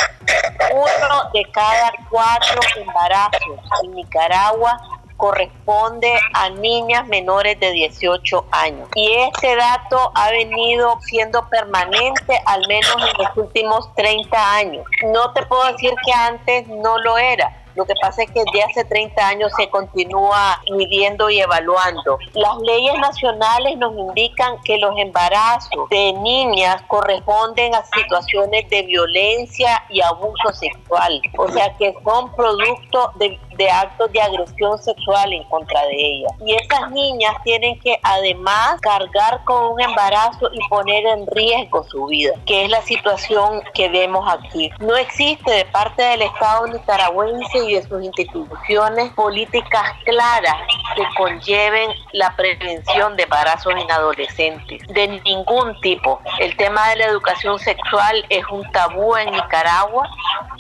Uno 0.73 1.31
de 1.33 1.45
cada 1.53 1.93
cuatro 2.11 2.61
embarazos 2.77 3.59
en 3.83 3.95
Nicaragua 3.95 5.00
corresponde 5.21 6.19
a 6.33 6.49
niñas 6.49 7.07
menores 7.09 7.61
de 7.61 7.71
18 7.73 8.47
años. 8.51 8.89
Y 8.95 9.13
este 9.13 9.55
dato 9.55 10.11
ha 10.15 10.31
venido 10.31 10.99
siendo 11.03 11.47
permanente 11.51 12.41
al 12.47 12.67
menos 12.67 12.97
en 12.97 13.25
los 13.25 13.37
últimos 13.37 13.95
30 13.97 14.55
años. 14.55 14.85
No 15.13 15.33
te 15.35 15.45
puedo 15.45 15.71
decir 15.73 15.93
que 16.05 16.13
antes 16.13 16.67
no 16.69 16.97
lo 16.99 17.19
era, 17.19 17.55
lo 17.75 17.85
que 17.85 17.95
pasa 18.01 18.23
es 18.23 18.31
que 18.31 18.43
desde 18.45 18.63
hace 18.63 18.85
30 18.85 19.27
años 19.27 19.53
se 19.57 19.69
continúa 19.71 20.61
midiendo 20.73 21.31
y 21.31 21.41
evaluando. 21.41 22.19
Las 22.35 22.59
leyes 22.63 22.95
nacionales 22.99 23.79
nos 23.79 23.97
indican 23.97 24.61
que 24.65 24.79
los 24.79 24.93
embarazos 24.99 25.89
de 25.89 26.13
niñas 26.15 26.83
corresponden 26.89 27.75
a 27.75 27.85
situaciones 27.85 28.69
de 28.71 28.83
violencia 28.83 29.83
y 29.89 30.01
abuso 30.01 30.53
sexual, 30.53 31.23
o 31.39 31.49
sea 31.49 31.75
que 31.77 31.95
son 32.05 32.35
producto 32.35 33.13
de, 33.17 33.39
de 33.61 33.71
actos 33.71 34.11
de 34.11 34.23
agresión 34.23 34.79
sexual 34.79 35.35
en 35.35 35.45
contra 35.45 35.83
de 35.83 35.95
ellas. 35.95 36.33
Y 36.47 36.55
esas 36.55 36.91
niñas 36.93 37.35
tienen 37.45 37.79
que 37.81 38.01
además 38.03 38.81
cargar 38.81 39.45
con 39.45 39.75
un 39.75 39.81
embarazo 39.83 40.49
y 40.51 40.67
poner 40.71 41.05
en 41.05 41.27
riesgo 41.27 41.85
su 41.85 42.07
vida, 42.07 42.33
que 42.47 42.65
es 42.65 42.71
la 42.71 42.81
situación 42.81 43.63
que 43.75 43.91
vemos 43.91 44.27
aquí. 44.33 44.71
No 44.81 44.97
existe 44.97 45.51
de 45.51 45.67
parte 45.67 46.03
del 46.03 46.23
Estado 46.23 46.69
nicaragüense 46.69 47.59
y 47.59 47.75
de 47.75 47.83
sus 47.83 48.03
instituciones 48.03 49.13
políticas 49.13 49.93
claras 50.07 50.57
que 50.97 51.03
conlleven 51.19 51.91
la 52.13 52.35
prevención 52.37 53.15
de 53.17 53.25
embarazos 53.25 53.75
en 53.77 53.91
adolescentes, 53.91 54.81
de 54.89 55.21
ningún 55.23 55.79
tipo. 55.83 56.19
El 56.39 56.57
tema 56.57 56.89
de 56.89 56.97
la 56.97 57.05
educación 57.09 57.59
sexual 57.59 58.25
es 58.31 58.43
un 58.51 58.63
tabú 58.73 59.17
en 59.17 59.31
Nicaragua, 59.33 60.09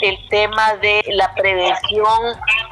el 0.03 0.19
tema 0.29 0.75
de 0.83 1.03
la 1.09 1.33
prevención 1.35 2.21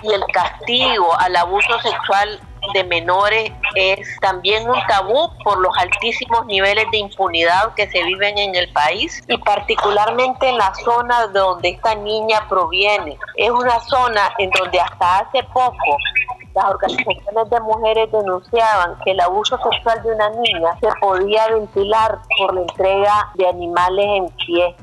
y 0.03 0.13
el 0.13 0.18
castigo 0.33 1.19
al 1.19 1.37
abuso 1.37 1.79
sexual 1.81 2.41
de 2.75 2.85
menores 2.85 3.53
es 3.75 4.19
también 4.21 4.69
un 4.69 4.79
tabú 4.87 5.31
por 5.45 5.59
los 5.61 5.77
altísimos 5.79 6.47
niveles 6.47 6.91
de 6.91 6.99
impunidad 6.99 7.75
que 7.75 7.89
se 7.89 8.03
viven 8.03 8.37
en 8.39 8.55
el 8.55 8.71
país 8.73 9.23
y 9.29 9.37
particularmente 9.39 10.49
en 10.49 10.59
la 10.59 10.73
zona 10.85 11.29
de 11.29 11.39
donde 11.39 11.69
esta 11.71 11.95
niña 11.95 12.47
proviene. 12.49 13.17
Es 13.37 13.51
una 13.51 13.81
zona 13.81 14.33
en 14.39 14.51
donde 14.51 14.81
hasta 14.81 15.19
hace 15.21 15.43
poco 15.45 15.97
las 16.55 16.65
organizaciones 16.65 17.51
de 17.51 17.61
mujeres 17.61 18.13
denunciaban 18.13 18.99
que 19.05 19.13
el 19.13 19.21
abuso 19.21 19.59
sexual 19.59 20.03
de 20.03 20.13
una 20.13 20.31
niña 20.31 20.79
se 20.81 20.89
podía 21.01 21.49
ventilar 21.49 22.19
por 22.39 22.55
la 22.55 22.63
entrega 22.63 23.31
de 23.35 23.49
animales 23.49 24.07
en 24.07 24.29
pie 24.31 24.77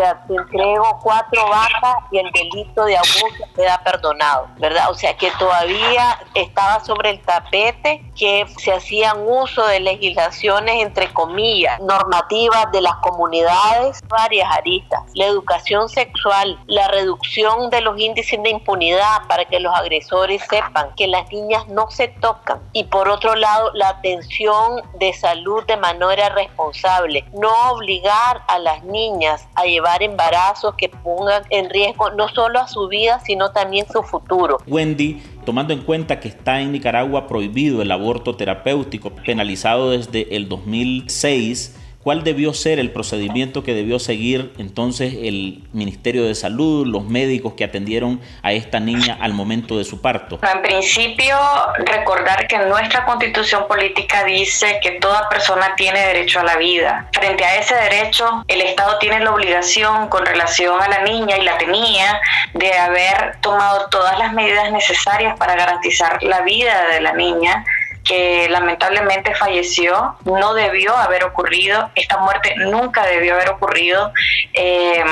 sea, 0.00 0.24
te 0.26 0.34
entrego 0.34 0.98
cuatro 1.02 1.48
vacas 1.48 1.96
y 2.10 2.18
el 2.18 2.30
delito 2.30 2.84
de 2.84 2.96
abuso 2.96 3.44
queda 3.54 3.80
perdonado, 3.84 4.48
¿verdad? 4.58 4.90
O 4.90 4.94
sea, 4.94 5.16
que 5.16 5.30
todavía 5.38 6.18
estaba 6.34 6.84
sobre 6.84 7.10
el 7.10 7.20
tapete 7.20 8.04
que 8.16 8.46
se 8.58 8.72
hacían 8.72 9.18
uso 9.26 9.66
de 9.66 9.80
legislaciones, 9.80 10.82
entre 10.82 11.12
comillas, 11.12 11.80
normativas 11.80 12.70
de 12.72 12.80
las 12.80 12.94
comunidades, 12.96 14.00
varias 14.08 14.50
aristas, 14.56 15.00
la 15.14 15.26
educación 15.26 15.88
sexual, 15.88 16.58
la 16.66 16.88
reducción 16.88 17.70
de 17.70 17.80
los 17.80 17.98
índices 17.98 18.42
de 18.42 18.50
impunidad 18.50 19.26
para 19.28 19.44
que 19.44 19.60
los 19.60 19.74
agresores 19.74 20.42
sepan 20.48 20.94
que 20.96 21.06
las 21.06 21.30
niñas 21.30 21.66
no 21.68 21.90
se 21.90 22.08
tocan. 22.08 22.60
Y 22.72 22.84
por 22.84 23.08
otro 23.08 23.34
lado, 23.34 23.70
la 23.74 23.88
atención 23.90 24.82
de 24.94 25.12
salud 25.12 25.64
de 25.66 25.76
manera 25.76 26.28
responsable, 26.30 27.24
no 27.32 27.52
obligar 27.72 28.42
a 28.46 28.58
las 28.58 28.82
niñas 28.84 29.46
a 29.54 29.64
llevar 29.64 29.87
embarazos 30.02 30.74
que 30.76 30.88
pongan 30.88 31.42
en 31.50 31.70
riesgo 31.70 32.10
no 32.10 32.28
solo 32.28 32.60
a 32.60 32.68
su 32.68 32.88
vida, 32.88 33.20
sino 33.24 33.50
también 33.50 33.86
su 33.90 34.02
futuro. 34.02 34.58
Wendy, 34.66 35.22
tomando 35.44 35.72
en 35.72 35.82
cuenta 35.82 36.20
que 36.20 36.28
está 36.28 36.60
en 36.60 36.72
Nicaragua 36.72 37.26
prohibido 37.26 37.82
el 37.82 37.90
aborto 37.90 38.36
terapéutico, 38.36 39.10
penalizado 39.10 39.90
desde 39.90 40.36
el 40.36 40.48
2006, 40.48 41.76
¿Cuál 42.08 42.24
debió 42.24 42.54
ser 42.54 42.78
el 42.78 42.90
procedimiento 42.90 43.62
que 43.62 43.74
debió 43.74 43.98
seguir 43.98 44.54
entonces 44.56 45.12
el 45.12 45.62
Ministerio 45.74 46.24
de 46.24 46.34
Salud, 46.34 46.86
los 46.86 47.04
médicos 47.04 47.52
que 47.52 47.64
atendieron 47.64 48.22
a 48.42 48.52
esta 48.52 48.80
niña 48.80 49.18
al 49.20 49.34
momento 49.34 49.76
de 49.76 49.84
su 49.84 50.00
parto? 50.00 50.40
En 50.42 50.62
principio, 50.62 51.36
recordar 51.76 52.46
que 52.46 52.60
nuestra 52.60 53.04
constitución 53.04 53.68
política 53.68 54.24
dice 54.24 54.80
que 54.82 54.92
toda 54.92 55.28
persona 55.28 55.74
tiene 55.76 56.00
derecho 56.00 56.40
a 56.40 56.44
la 56.44 56.56
vida. 56.56 57.10
Frente 57.12 57.44
a 57.44 57.56
ese 57.56 57.74
derecho, 57.74 58.42
el 58.48 58.62
Estado 58.62 58.96
tiene 59.00 59.20
la 59.20 59.34
obligación 59.34 60.08
con 60.08 60.24
relación 60.24 60.80
a 60.80 60.88
la 60.88 61.02
niña 61.02 61.36
y 61.36 61.44
la 61.44 61.58
tenía 61.58 62.22
de 62.54 62.72
haber 62.72 63.36
tomado 63.42 63.86
todas 63.90 64.18
las 64.18 64.32
medidas 64.32 64.72
necesarias 64.72 65.36
para 65.38 65.56
garantizar 65.56 66.22
la 66.22 66.40
vida 66.40 66.86
de 66.90 67.02
la 67.02 67.12
niña 67.12 67.66
que 68.08 68.48
lamentablemente 68.48 69.34
falleció, 69.34 70.16
no 70.24 70.54
debió 70.54 70.96
haber 70.96 71.24
ocurrido, 71.24 71.90
esta 71.94 72.16
muerte 72.16 72.54
nunca 72.56 73.04
debió 73.06 73.34
haber 73.34 73.50
ocurrido. 73.50 74.12
Eh, 74.54 75.04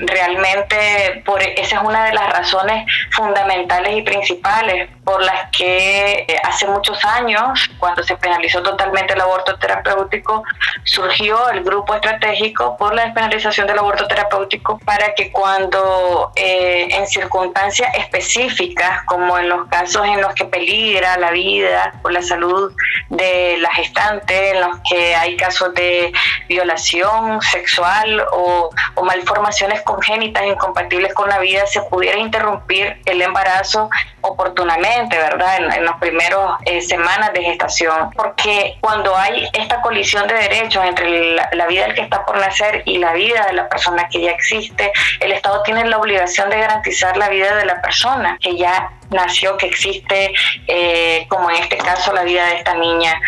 realmente 0.00 1.22
por, 1.24 1.42
esa 1.42 1.76
es 1.76 1.82
una 1.82 2.04
de 2.06 2.12
las 2.12 2.32
razones 2.32 2.86
fundamentales 3.12 3.96
y 3.96 4.02
principales 4.02 4.90
por 5.04 5.22
las 5.22 5.50
que 5.50 6.24
eh, 6.26 6.36
hace 6.42 6.66
muchos 6.66 7.04
años, 7.04 7.70
cuando 7.78 8.02
se 8.02 8.16
penalizó 8.16 8.62
totalmente 8.62 9.12
el 9.14 9.20
aborto 9.20 9.56
terapéutico, 9.58 10.42
surgió 10.84 11.50
el 11.50 11.62
grupo 11.62 11.94
estratégico 11.94 12.76
por 12.76 12.94
la 12.94 13.04
despenalización 13.04 13.66
del 13.66 13.78
aborto 13.78 14.06
terapéutico 14.06 14.78
para 14.78 15.14
que 15.14 15.30
cuando 15.30 16.32
eh, 16.36 16.88
en 16.90 17.06
circunstancias 17.06 17.90
específicas, 17.96 19.04
como 19.04 19.38
en 19.38 19.48
los 19.48 19.68
casos 19.68 20.06
en 20.06 20.20
los 20.20 20.34
que 20.34 20.44
peligra 20.46 21.18
la 21.18 21.30
vida 21.30 21.94
o 22.02 22.10
la 22.10 22.22
salud, 22.22 22.72
de 23.10 23.56
la 23.58 23.72
gestante, 23.74 24.50
en 24.50 24.60
los 24.60 24.78
que 24.88 25.14
hay 25.14 25.36
casos 25.36 25.72
de 25.74 26.12
violación 26.48 27.40
sexual 27.42 28.24
o, 28.32 28.70
malformaciones 29.04 29.82
congénitas 29.84 30.44
incompatibles 30.46 31.14
con 31.14 31.28
la 31.28 31.38
vida, 31.38 31.66
se 31.66 31.82
pudiera 31.82 32.18
interrumpir 32.18 33.00
el 33.04 33.22
embarazo 33.22 33.88
oportunamente, 34.24 35.16
¿verdad? 35.16 35.56
En, 35.58 35.84
las 35.84 35.98
primeras 35.98 36.54
eh, 36.64 36.80
semanas 36.80 37.32
de 37.32 37.42
gestación. 37.42 38.10
Porque 38.16 38.76
cuando 38.80 39.14
hay 39.16 39.46
esta 39.52 39.80
colisión 39.82 40.26
de 40.26 40.34
derechos 40.34 40.84
entre 40.84 41.34
la, 41.34 41.48
la 41.52 41.66
vida 41.66 41.84
del 41.84 41.94
que 41.94 42.02
está 42.02 42.24
por 42.24 42.38
nacer 42.38 42.82
y 42.86 42.98
la 42.98 43.12
vida 43.12 43.46
de 43.46 43.52
la 43.52 43.68
persona 43.68 44.08
que 44.08 44.22
ya 44.22 44.30
existe, 44.30 44.92
el 45.20 45.32
Estado 45.32 45.62
tiene 45.62 45.84
la 45.84 45.98
obligación 45.98 46.50
de 46.50 46.58
garantizar 46.58 47.16
la 47.16 47.28
vida 47.28 47.54
de 47.56 47.66
la 47.66 47.80
persona 47.82 48.38
que 48.40 48.56
ya 48.56 48.90
nació, 49.10 49.56
que 49.56 49.66
existe, 49.66 50.32
eh, 50.66 51.26
como 51.28 51.50
en 51.50 51.56
este 51.56 51.76
caso 51.78 52.12
la 52.12 52.24
vida 52.24 52.46
de 52.46 52.56
esta 52.56 52.74
niña. 52.74 53.20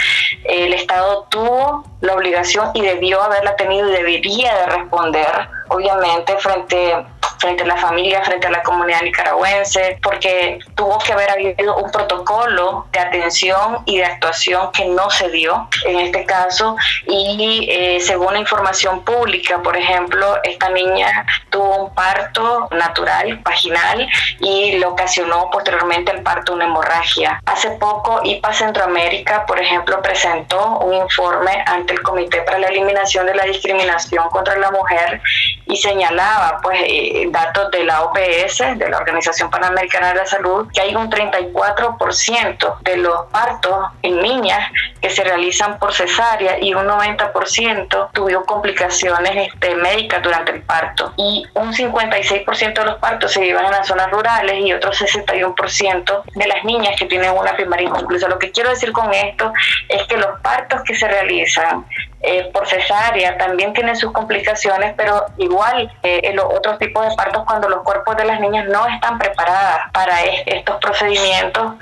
El 0.45 0.73
Estado 0.73 1.27
tuvo 1.31 1.85
la 2.01 2.15
obligación 2.15 2.71
y 2.75 2.83
debió 2.83 3.23
haberla 3.23 3.57
tenido 3.57 3.89
y 3.89 3.93
debería 3.93 4.55
de 4.55 4.67
responder, 4.67 5.49
obviamente, 5.69 6.37
frente 6.39 6.95
frente 7.39 7.63
a 7.65 7.67
la 7.67 7.77
familia, 7.77 8.23
frente 8.25 8.47
a 8.47 8.51
la 8.51 8.63
comunidad 8.63 9.03
nicaragüense, 9.03 9.99
porque 10.03 10.59
tuvo 10.75 10.99
que 10.99 11.13
haber 11.13 11.31
habido 11.31 11.77
un 11.77 11.91
protocolo 11.91 12.87
de 12.93 13.01
atención 13.01 13.83
y 13.87 13.99
de 13.99 14.05
actuación 14.05 14.71
que 14.73 14.87
no 14.87 15.11
se 15.11 15.29
dio 15.31 15.69
en 15.85 16.01
este 16.01 16.25
caso 16.25 16.77
y 17.07 17.67
eh, 17.71 18.01
según 18.01 18.37
información 18.37 19.03
pública, 19.03 19.63
por 19.63 19.77
ejemplo, 19.77 20.39
esta 20.43 20.69
niña 20.71 21.27
tuvo 21.51 21.85
un 21.85 21.95
parto 21.95 22.69
natural, 22.73 23.41
vaginal, 23.43 24.09
y 24.41 24.79
le 24.79 24.87
ocasionó 24.87 25.51
posteriormente 25.51 26.13
el 26.13 26.23
parto 26.23 26.55
una 26.55 26.65
hemorragia. 26.65 27.41
Hace 27.47 27.71
poco 27.73 28.21
IPA 28.25 28.53
Centroamérica, 28.53 29.47
por 29.47 29.61
ejemplo, 29.61 30.01
presentó 30.03 30.79
un 30.79 30.95
informe 30.95 31.65
ante 31.67 31.95
el 31.95 32.03
Comité 32.03 32.43
para 32.43 32.59
la 32.59 32.69
Eliminación 32.69 33.27
de 33.27 33.35
la 33.35 33.45
Discriminación 33.45 34.29
contra 34.31 34.57
la 34.57 34.71
Mujer 34.71 35.21
y 35.67 35.77
señalaba 35.77 36.61
pues 36.63 36.79
eh, 36.85 37.26
datos 37.33 37.71
de 37.71 37.85
la 37.85 38.03
OPS, 38.03 38.59
de 38.77 38.89
la 38.89 38.99
Organización 38.99 39.51
Panamericana 39.51 40.09
de 40.09 40.15
la 40.17 40.27
Salud, 40.27 40.69
que 40.73 40.81
hay 40.81 40.95
un 40.95 41.11
34% 41.11 42.79
de 42.81 42.97
los 42.99 43.27
partos 43.27 43.91
en 44.03 44.21
niñas 44.21 44.71
que 45.01 45.11
se 45.11 45.23
realizan 45.25 45.79
por 45.79 45.93
cesárea 45.93 46.59
y 46.61 46.75
un 46.75 46.87
90% 46.87 48.11
tuvieron 48.13 48.45
complicaciones 48.45 49.49
este, 49.53 49.75
médicas 49.77 50.23
durante 50.23 50.53
el 50.53 50.63
parto 50.63 51.13
y 51.17 51.45
un 51.55 51.73
56% 51.73 52.75
de 52.75 52.85
los 52.85 52.97
partos 52.97 53.33
se 53.33 53.45
llevan 53.45 53.67
en 53.67 53.73
las 53.73 53.87
zonas 53.87 54.11
rurales 54.11 54.65
y 54.65 54.73
otro 54.73 54.93
61% 54.93 56.23
de 56.35 56.47
las 56.47 56.65
niñas 56.65 56.95
que 56.99 57.07
tienen 57.07 57.33
una 57.33 57.55
primaria 57.55 57.89
inconclusa. 57.89 58.29
Lo 58.29 58.39
que 58.39 58.51
quiero 58.51 58.71
decir 58.71 58.93
con 58.93 59.13
esto 59.13 59.53
es 59.89 60.03
que 60.07 60.17
los 60.17 60.41
partos 60.41 60.83
que 60.83 60.95
se 60.95 61.07
realizan 61.07 61.87
eh, 62.21 62.51
por 62.53 62.67
cesárea 62.67 63.37
también 63.37 63.73
tienen 63.73 63.95
sus 63.95 64.11
complicaciones, 64.13 64.95
pero 64.97 65.27
igual 65.37 65.93
eh, 66.03 66.21
en 66.25 66.37
los 66.37 66.47
otros 66.47 66.79
tipos 66.79 67.07
de 67.09 67.15
partos 67.15 67.45
cuando 67.47 67.69
los 67.69 67.83
cuerpos 67.83 68.17
de 68.17 68.25
las 68.25 68.41
niñas 68.41 68.67
no 68.69 68.87
están 68.87 69.19
preparadas 69.19 69.91
para 69.93 70.23
estos 70.25 70.77
procedimientos 70.77 71.75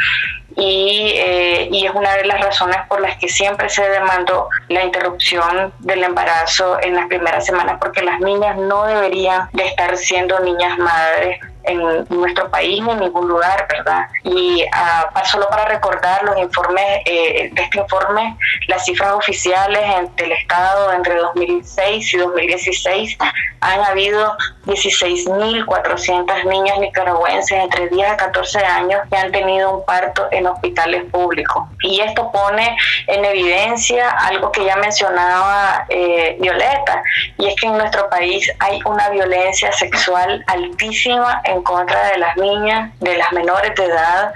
y, 0.57 1.13
eh, 1.17 1.69
y, 1.71 1.87
es 1.87 1.93
una 1.95 2.15
de 2.17 2.27
las 2.27 2.41
razones 2.41 2.77
por 2.89 3.01
las 3.01 3.17
que 3.17 3.29
siempre 3.29 3.69
se 3.69 3.89
demandó 3.89 4.49
la 4.69 4.85
interrupción 4.85 5.73
del 5.81 6.05
embarazo 6.05 6.79
en 6.83 6.95
las 6.95 7.07
primeras 7.07 7.45
semanas 7.45 7.79
porque 7.81 8.03
las 8.03 8.21
niñas 8.21 8.57
no 8.57 8.85
deberían 8.87 9.49
de 9.53 9.67
estar 9.67 9.97
siendo 9.97 10.39
niñas 10.41 10.79
madres 10.79 11.41
en 11.65 12.07
nuestro 12.09 12.51
país 12.51 12.83
ni 12.83 12.91
en 12.93 13.01
ningún 13.01 13.29
lugar, 13.29 13.67
¿verdad? 13.71 14.07
Y 14.23 14.65
uh, 14.65 15.27
solo 15.27 15.49
para 15.49 15.67
recordar 15.67 16.23
los 16.25 16.37
informes, 16.39 17.03
eh, 17.05 17.51
de 17.53 17.63
este 17.63 17.79
informe, 17.79 18.37
las 18.69 18.85
cifras 18.85 19.13
oficiales 19.13 19.83
del 20.17 20.33
Estado 20.33 20.93
entre 20.93 21.17
2006 21.17 22.15
y 22.15 22.17
2016 22.17 23.19
han 23.61 23.81
habido 23.81 24.37
16.400 24.67 26.45
niñas 26.45 26.79
nicaragüenses 26.79 27.59
entre 27.59 27.89
10 27.89 28.11
a 28.11 28.17
14 28.17 28.59
años 28.59 29.01
que 29.11 29.17
han 29.17 29.33
tenido 29.33 29.79
un 29.79 29.85
parto 29.85 30.27
en 30.31 30.47
hospitales 30.47 31.05
públicos. 31.11 31.65
Y 31.83 32.01
esto 32.01 32.31
pone 32.31 32.77
en 33.07 33.25
evidencia 33.25 34.11
algo 34.11 34.53
que 34.53 34.65
ya 34.65 34.77
mencionaba 34.77 35.87
eh, 35.89 36.37
Violeta, 36.41 37.03
y 37.39 37.47
es 37.47 37.55
que 37.61 37.67
en 37.67 37.79
nuestro 37.79 38.09
país 38.11 38.51
hay 38.59 38.81
una 38.85 39.09
violencia 39.11 39.73
sexual 39.73 40.45
altísima 40.47 41.41
en 41.45 41.54
contra 41.63 42.11
de 42.11 42.19
las 42.19 42.37
niñas, 42.37 42.93
de 43.01 43.17
las 43.17 43.33
menores 43.33 43.75
de 43.75 43.85
edad, 43.85 44.33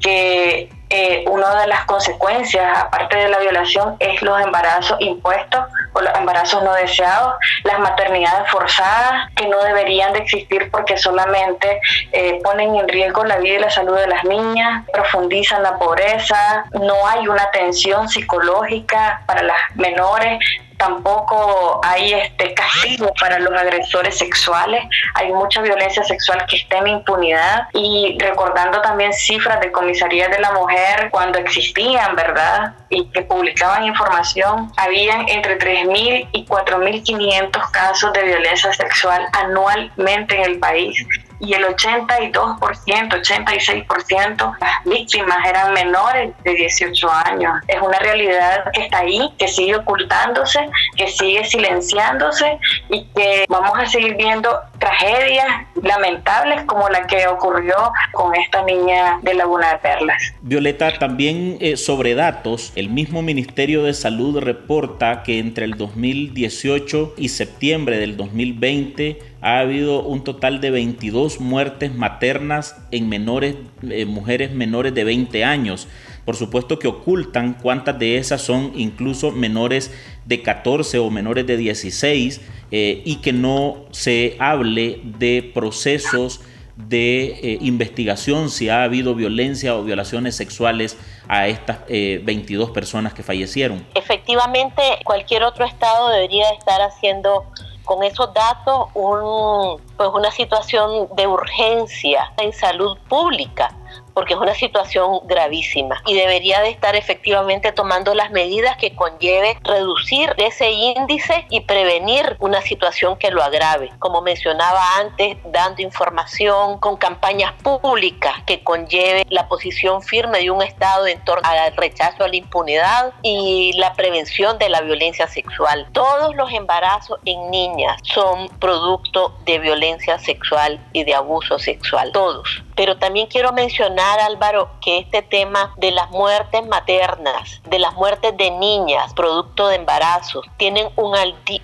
que 0.00 0.68
eh, 0.94 1.24
una 1.26 1.60
de 1.62 1.68
las 1.68 1.86
consecuencias, 1.86 2.78
aparte 2.78 3.16
de 3.16 3.28
la 3.28 3.38
violación, 3.38 3.96
es 3.98 4.20
los 4.20 4.38
embarazos 4.42 5.00
impuestos 5.00 5.64
o 5.94 6.00
los 6.02 6.14
embarazos 6.14 6.62
no 6.62 6.74
deseados, 6.74 7.34
las 7.64 7.78
maternidades 7.78 8.50
forzadas 8.50 9.30
que 9.34 9.48
no 9.48 9.62
deberían 9.62 10.12
de 10.12 10.18
existir 10.18 10.70
porque 10.70 10.98
solamente 10.98 11.80
eh, 12.12 12.40
ponen 12.44 12.74
en 12.76 12.88
riesgo 12.88 13.24
la 13.24 13.38
vida 13.38 13.54
y 13.54 13.60
la 13.60 13.70
salud 13.70 13.96
de 13.96 14.06
las 14.06 14.24
niñas, 14.24 14.84
profundizan 14.92 15.62
la 15.62 15.78
pobreza, 15.78 16.66
no 16.72 17.06
hay 17.06 17.26
una 17.26 17.44
atención 17.44 18.06
psicológica 18.08 19.22
para 19.26 19.42
las 19.42 19.76
menores, 19.76 20.40
tampoco 20.82 21.80
hay 21.84 22.12
este 22.12 22.54
castigo 22.54 23.12
para 23.20 23.38
los 23.38 23.52
agresores 23.52 24.18
sexuales, 24.18 24.82
hay 25.14 25.32
mucha 25.32 25.62
violencia 25.62 26.02
sexual 26.02 26.44
que 26.48 26.56
está 26.56 26.78
en 26.78 26.88
impunidad. 26.88 27.68
Y 27.72 28.16
recordando 28.18 28.80
también 28.80 29.12
cifras 29.12 29.60
de 29.60 29.70
comisaría 29.70 30.28
de 30.28 30.40
la 30.40 30.50
mujer 30.52 31.08
cuando 31.12 31.38
existían, 31.38 32.16
¿verdad? 32.16 32.74
Y 32.88 33.04
que 33.10 33.22
publicaban 33.22 33.84
información, 33.84 34.72
habían 34.76 35.28
entre 35.28 35.56
3.000 35.58 36.28
y 36.32 36.46
4.500 36.46 37.70
casos 37.70 38.12
de 38.12 38.22
violencia 38.24 38.72
sexual 38.72 39.24
anualmente 39.32 40.34
en 40.34 40.50
el 40.50 40.58
país 40.58 41.06
y 41.42 41.54
el 41.54 41.64
82%, 41.64 42.56
86% 42.86 44.56
las 44.60 44.84
víctimas 44.84 45.38
eran 45.46 45.74
menores 45.74 46.32
de 46.44 46.54
18 46.54 47.10
años. 47.10 47.52
Es 47.66 47.80
una 47.82 47.98
realidad 47.98 48.64
que 48.72 48.82
está 48.82 49.00
ahí, 49.00 49.28
que 49.38 49.48
sigue 49.48 49.74
ocultándose, 49.74 50.60
que 50.96 51.08
sigue 51.08 51.44
silenciándose 51.44 52.58
y 52.88 53.04
que 53.08 53.44
vamos 53.48 53.76
a 53.76 53.86
seguir 53.86 54.16
viendo 54.16 54.50
tragedias 54.78 55.46
lamentables 55.82 56.62
como 56.66 56.88
la 56.88 57.06
que 57.08 57.26
ocurrió 57.26 57.74
con 58.12 58.34
esta 58.36 58.62
niña 58.62 59.18
de 59.22 59.34
Laguna 59.34 59.72
de 59.72 59.78
Perlas. 59.78 60.22
Violeta, 60.42 60.96
también 60.98 61.58
eh, 61.60 61.76
sobre 61.76 62.14
datos, 62.14 62.72
el 62.76 62.88
mismo 62.88 63.20
Ministerio 63.20 63.82
de 63.82 63.94
Salud 63.94 64.38
reporta 64.38 65.24
que 65.24 65.40
entre 65.40 65.64
el 65.64 65.76
2018 65.76 67.14
y 67.16 67.30
septiembre 67.30 67.98
del 67.98 68.16
2020 68.16 69.31
ha 69.42 69.58
habido 69.58 70.04
un 70.04 70.22
total 70.22 70.60
de 70.60 70.70
22 70.70 71.40
muertes 71.40 71.92
maternas 71.92 72.76
en 72.92 73.08
menores, 73.08 73.56
eh, 73.90 74.06
mujeres 74.06 74.52
menores 74.52 74.94
de 74.94 75.02
20 75.02 75.44
años. 75.44 75.88
Por 76.24 76.36
supuesto 76.36 76.78
que 76.78 76.86
ocultan 76.86 77.54
cuántas 77.60 77.98
de 77.98 78.18
esas 78.18 78.40
son 78.40 78.72
incluso 78.76 79.32
menores 79.32 79.92
de 80.24 80.42
14 80.42 81.00
o 81.00 81.10
menores 81.10 81.44
de 81.44 81.56
16 81.56 82.40
eh, 82.70 83.02
y 83.04 83.16
que 83.16 83.32
no 83.32 83.84
se 83.90 84.36
hable 84.38 85.00
de 85.18 85.50
procesos 85.52 86.40
de 86.76 87.24
eh, 87.42 87.58
investigación 87.60 88.48
si 88.48 88.68
ha 88.68 88.84
habido 88.84 89.16
violencia 89.16 89.74
o 89.76 89.82
violaciones 89.82 90.36
sexuales 90.36 90.96
a 91.26 91.48
estas 91.48 91.80
22 91.88 92.70
personas 92.70 93.12
que 93.14 93.22
fallecieron. 93.22 93.84
Efectivamente, 93.94 94.82
cualquier 95.04 95.42
otro 95.42 95.64
estado 95.64 96.10
debería 96.10 96.50
estar 96.50 96.80
haciendo 96.80 97.46
con 97.84 98.02
esos 98.02 98.32
datos 98.34 98.88
un, 98.94 99.80
pues 99.96 100.10
una 100.12 100.30
situación 100.30 101.08
de 101.14 101.26
urgencia 101.26 102.32
en 102.38 102.52
salud 102.52 102.96
pública 103.08 103.74
porque 104.14 104.34
es 104.34 104.40
una 104.40 104.54
situación 104.54 105.20
gravísima 105.24 106.02
y 106.06 106.14
debería 106.14 106.60
de 106.60 106.70
estar 106.70 106.96
efectivamente 106.96 107.72
tomando 107.72 108.14
las 108.14 108.30
medidas 108.30 108.76
que 108.76 108.94
conlleve 108.94 109.58
reducir 109.62 110.32
ese 110.36 110.70
índice 110.70 111.46
y 111.50 111.60
prevenir 111.60 112.36
una 112.40 112.62
situación 112.62 113.16
que 113.16 113.30
lo 113.30 113.42
agrave. 113.42 113.90
Como 113.98 114.22
mencionaba 114.22 114.98
antes, 114.98 115.36
dando 115.44 115.82
información 115.82 116.78
con 116.78 116.96
campañas 116.96 117.52
públicas 117.62 118.34
que 118.46 118.62
conlleve 118.62 119.24
la 119.28 119.48
posición 119.48 120.02
firme 120.02 120.40
de 120.40 120.50
un 120.50 120.62
Estado 120.62 121.06
en 121.06 121.22
torno 121.24 121.48
al 121.48 121.76
rechazo 121.76 122.24
a 122.24 122.28
la 122.28 122.36
impunidad 122.36 123.12
y 123.22 123.72
la 123.74 123.92
prevención 123.94 124.58
de 124.58 124.68
la 124.68 124.80
violencia 124.80 125.26
sexual. 125.26 125.88
Todos 125.92 126.34
los 126.34 126.52
embarazos 126.52 127.18
en 127.24 127.50
niñas 127.50 128.00
son 128.02 128.48
producto 128.58 129.34
de 129.44 129.58
violencia 129.58 130.18
sexual 130.18 130.80
y 130.92 131.04
de 131.04 131.14
abuso 131.14 131.58
sexual, 131.58 132.12
todos. 132.12 132.62
Pero 132.74 132.98
también 132.98 133.26
quiero 133.26 133.52
mencionar, 133.52 134.20
Álvaro, 134.20 134.70
que 134.80 134.98
este 134.98 135.22
tema 135.22 135.74
de 135.76 135.90
las 135.90 136.10
muertes 136.10 136.66
maternas, 136.66 137.60
de 137.64 137.78
las 137.78 137.94
muertes 137.94 138.36
de 138.36 138.50
niñas 138.50 139.12
producto 139.14 139.68
de 139.68 139.76
embarazos, 139.76 140.44
tienen 140.56 140.88
un 140.96 141.14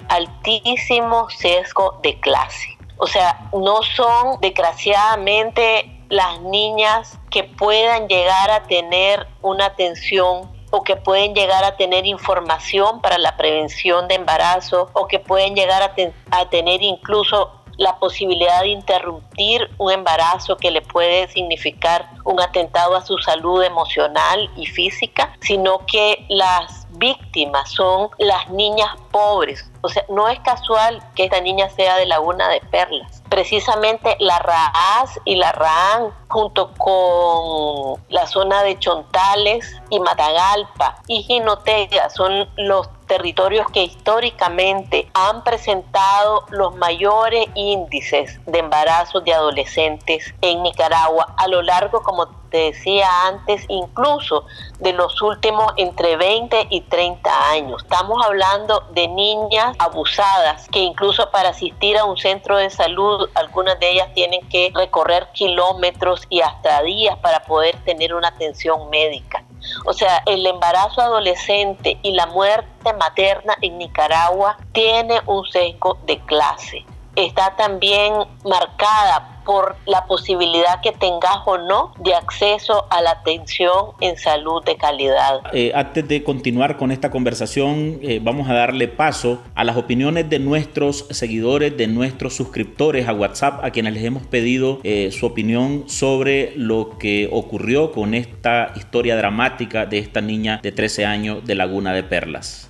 altísimo 0.09 1.31
sesgo 1.31 1.99
de 2.03 2.18
clase. 2.21 2.77
O 2.99 3.07
sea, 3.07 3.49
no 3.53 3.83
son 3.83 4.40
desgraciadamente 4.40 5.99
las 6.09 6.40
niñas 6.40 7.18
que 7.31 7.44
puedan 7.44 8.09
llegar 8.09 8.51
a 8.51 8.64
tener 8.64 9.27
una 9.42 9.66
atención 9.66 10.51
o 10.71 10.83
que 10.83 10.97
pueden 10.97 11.35
llegar 11.35 11.64
a 11.64 11.77
tener 11.77 12.07
información 12.07 13.01
para 13.01 13.18
la 13.18 13.37
prevención 13.37 14.09
de 14.09 14.16
embarazo 14.16 14.90
o 14.92 15.07
que 15.07 15.18
pueden 15.18 15.55
llegar 15.55 15.83
a, 15.83 15.94
a 16.31 16.51
tener 16.51 16.83
incluso 16.83 17.58
la 17.79 17.99
posibilidad 17.99 18.61
de 18.61 18.69
interrumpir 18.69 19.71
un 19.79 19.93
embarazo 19.93 20.57
que 20.57 20.71
le 20.71 20.83
puede 20.83 21.29
significar 21.29 22.11
un 22.25 22.41
atentado 22.41 22.97
a 22.97 23.07
su 23.07 23.17
salud 23.19 23.62
emocional 23.62 24.51
y 24.57 24.67
física, 24.67 25.33
sino 25.41 25.87
que 25.87 26.27
las 26.29 26.87
víctimas 26.99 27.71
son 27.71 28.11
las 28.19 28.51
niñas 28.51 28.91
pobres. 29.12 29.71
O 29.83 29.88
sea, 29.88 30.05
no 30.09 30.29
es 30.29 30.41
casual 30.41 31.01
que 31.14 31.25
esta 31.25 31.41
niña 31.41 31.71
sea 31.71 31.97
de 31.97 32.07
Laguna 32.07 32.49
de 32.49 32.61
Perlas. 32.61 33.23
Precisamente 33.29 34.17
la 34.19 34.38
RAAS 34.41 35.21
y 35.25 35.37
la 35.37 35.53
RAAN, 35.53 36.11
junto 36.29 36.73
con 36.79 38.03
la 38.09 38.27
zona 38.27 38.64
de 38.64 38.79
Chontales 38.79 39.81
y 39.91 40.01
Matagalpa 40.01 41.01
y 41.07 41.23
Jinotega, 41.23 42.11
son 42.11 42.49
los 42.57 42.88
territorios 43.09 43.66
que 43.73 43.83
históricamente 43.83 45.11
han 45.14 45.42
presentado 45.42 46.44
los 46.51 46.77
mayores 46.77 47.47
índices 47.55 48.38
de 48.47 48.61
embarazos 48.61 49.25
de 49.25 49.33
adolescentes 49.33 50.33
en 50.40 50.62
Nicaragua 50.62 51.35
a 51.37 51.49
lo 51.49 51.62
largo, 51.62 52.03
como 52.03 52.29
te 52.51 52.59
decía 52.59 53.09
antes, 53.27 53.64
incluso 53.68 54.44
de 54.79 54.92
los 54.92 55.21
últimos 55.21 55.73
entre 55.77 56.16
20 56.16 56.68
y 56.71 56.83
30 56.83 57.51
años. 57.51 57.83
Estamos 57.83 58.25
hablando 58.25 58.85
de 58.92 59.09
niñas 59.09 59.75
abusadas 59.79 60.68
que 60.68 60.81
incluso 60.81 61.31
para 61.31 61.51
asistir 61.51 61.97
a 61.99 62.05
un 62.05 62.16
centro 62.16 62.57
de 62.57 62.71
salud, 62.71 63.29
algunas 63.35 63.79
de 63.81 63.90
ellas 63.90 64.09
tienen 64.14 64.47
que 64.49 64.71
recorrer 64.75 65.29
kilómetros 65.33 66.23
y 66.29 66.40
hasta 66.40 66.83
días 66.83 67.18
para 67.18 67.40
poder 67.40 67.77
tener 67.85 68.14
una 68.14 68.29
atención 68.29 68.88
médica. 68.90 69.44
O 69.85 69.92
sea, 69.92 70.23
el 70.27 70.47
embarazo 70.47 71.01
adolescente 71.01 71.99
y 72.03 72.12
la 72.12 72.27
muerte 72.27 72.92
materna 72.94 73.57
en 73.61 73.79
Nicaragua 73.79 74.57
tiene 74.73 75.21
un 75.27 75.44
sesgo 75.47 75.99
de 76.07 76.18
clase. 76.21 76.85
Está 77.19 77.57
también 77.57 78.15
marcada 78.45 79.43
por 79.45 79.75
la 79.87 80.05
posibilidad 80.05 80.81
que 80.83 80.93
tengas 80.93 81.39
o 81.47 81.59
no 81.59 81.93
de 81.99 82.15
acceso 82.15 82.87
a 82.91 83.03
la 83.03 83.11
atención 83.11 83.87
en 83.99 84.17
salud 84.17 84.63
de 84.65 84.77
calidad. 84.77 85.41
Eh, 85.53 85.73
antes 85.75 86.07
de 86.07 86.23
continuar 86.23 86.77
con 86.77 86.93
esta 86.93 87.11
conversación, 87.11 87.99
eh, 88.03 88.21
vamos 88.23 88.49
a 88.49 88.55
darle 88.55 88.87
paso 88.87 89.43
a 89.57 89.65
las 89.65 89.77
opiniones 89.77 90.31
de 90.31 90.39
nuestros 90.39 91.07
seguidores, 91.11 91.77
de 91.77 91.89
nuestros 91.89 92.37
suscriptores 92.37 93.09
a 93.09 93.15
WhatsApp, 93.15 93.65
a 93.65 93.71
quienes 93.71 93.95
les 93.95 94.05
hemos 94.05 94.25
pedido 94.25 94.79
eh, 94.85 95.11
su 95.11 95.27
opinión 95.27 95.89
sobre 95.89 96.53
lo 96.55 96.99
que 96.99 97.29
ocurrió 97.33 97.91
con 97.91 98.15
esta 98.15 98.73
historia 98.77 99.17
dramática 99.17 99.87
de 99.87 99.99
esta 99.99 100.21
niña 100.21 100.61
de 100.63 100.71
13 100.71 101.05
años 101.05 101.45
de 101.45 101.57
Laguna 101.57 101.93
de 101.95 102.05
Perlas. 102.05 102.68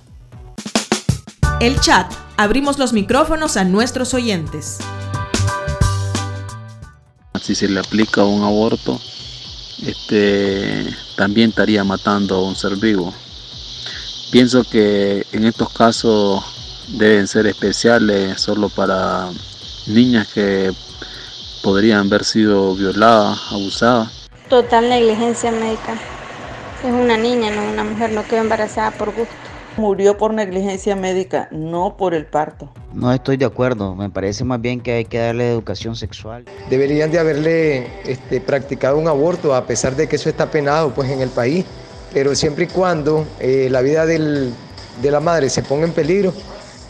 El 1.59 1.79
chat. 1.79 2.11
Abrimos 2.37 2.79
los 2.79 2.93
micrófonos 2.93 3.57
a 3.57 3.65
nuestros 3.65 4.13
oyentes 4.13 4.79
si 7.49 7.55
se 7.55 7.67
le 7.67 7.79
aplica 7.79 8.23
un 8.23 8.43
aborto, 8.43 9.01
este, 9.83 10.85
también 11.15 11.49
estaría 11.49 11.83
matando 11.83 12.35
a 12.35 12.43
un 12.43 12.55
ser 12.55 12.75
vivo. 12.75 13.11
Pienso 14.31 14.63
que 14.63 15.25
en 15.31 15.45
estos 15.45 15.73
casos 15.73 16.43
deben 16.89 17.27
ser 17.27 17.47
especiales 17.47 18.39
solo 18.39 18.69
para 18.69 19.29
niñas 19.87 20.27
que 20.27 20.71
podrían 21.63 22.05
haber 22.05 22.23
sido 22.23 22.75
violadas, 22.75 23.39
abusadas. 23.49 24.29
Total 24.47 24.87
negligencia 24.87 25.51
médica. 25.51 25.95
Es 26.83 26.91
una 26.91 27.17
niña, 27.17 27.49
no 27.49 27.63
una 27.63 27.83
mujer, 27.83 28.11
no 28.11 28.27
quedó 28.27 28.41
embarazada 28.41 28.91
por 28.91 29.11
gusto. 29.11 29.48
Murió 29.79 30.17
por 30.17 30.33
negligencia 30.33 30.97
médica, 30.97 31.47
no 31.51 31.95
por 31.95 32.13
el 32.13 32.25
parto. 32.25 32.69
No 32.93 33.13
estoy 33.13 33.37
de 33.37 33.45
acuerdo, 33.45 33.95
me 33.95 34.09
parece 34.09 34.43
más 34.43 34.59
bien 34.59 34.81
que 34.81 34.91
hay 34.91 35.05
que 35.05 35.17
darle 35.17 35.49
educación 35.49 35.95
sexual. 35.95 36.43
Deberían 36.69 37.11
de 37.11 37.17
haberle 37.17 37.87
este, 38.03 38.41
practicado 38.41 38.97
un 38.97 39.07
aborto, 39.07 39.55
a 39.55 39.65
pesar 39.65 39.95
de 39.95 40.09
que 40.09 40.17
eso 40.17 40.27
está 40.27 40.51
penado 40.51 40.93
pues, 40.93 41.09
en 41.09 41.21
el 41.21 41.29
país, 41.29 41.65
pero 42.13 42.35
siempre 42.35 42.65
y 42.65 42.67
cuando 42.67 43.25
eh, 43.39 43.69
la 43.71 43.79
vida 43.79 44.05
del, 44.05 44.53
de 45.01 45.11
la 45.11 45.21
madre 45.21 45.49
se 45.49 45.63
ponga 45.63 45.85
en 45.85 45.93
peligro, 45.93 46.33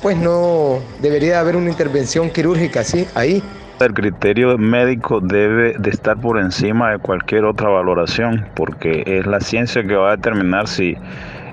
pues 0.01 0.17
no 0.17 0.79
debería 0.99 1.39
haber 1.39 1.57
una 1.57 1.69
intervención 1.69 2.31
quirúrgica 2.31 2.83
¿sí? 2.83 3.05
ahí. 3.13 3.43
El 3.79 3.93
criterio 3.93 4.57
médico 4.57 5.21
debe 5.21 5.75
de 5.77 5.91
estar 5.91 6.19
por 6.19 6.39
encima 6.39 6.91
de 6.91 6.97
cualquier 6.97 7.45
otra 7.45 7.69
valoración, 7.69 8.47
porque 8.55 9.03
es 9.05 9.27
la 9.27 9.39
ciencia 9.39 9.83
que 9.83 9.95
va 9.95 10.09
a 10.09 10.15
determinar 10.15 10.67
si 10.67 10.97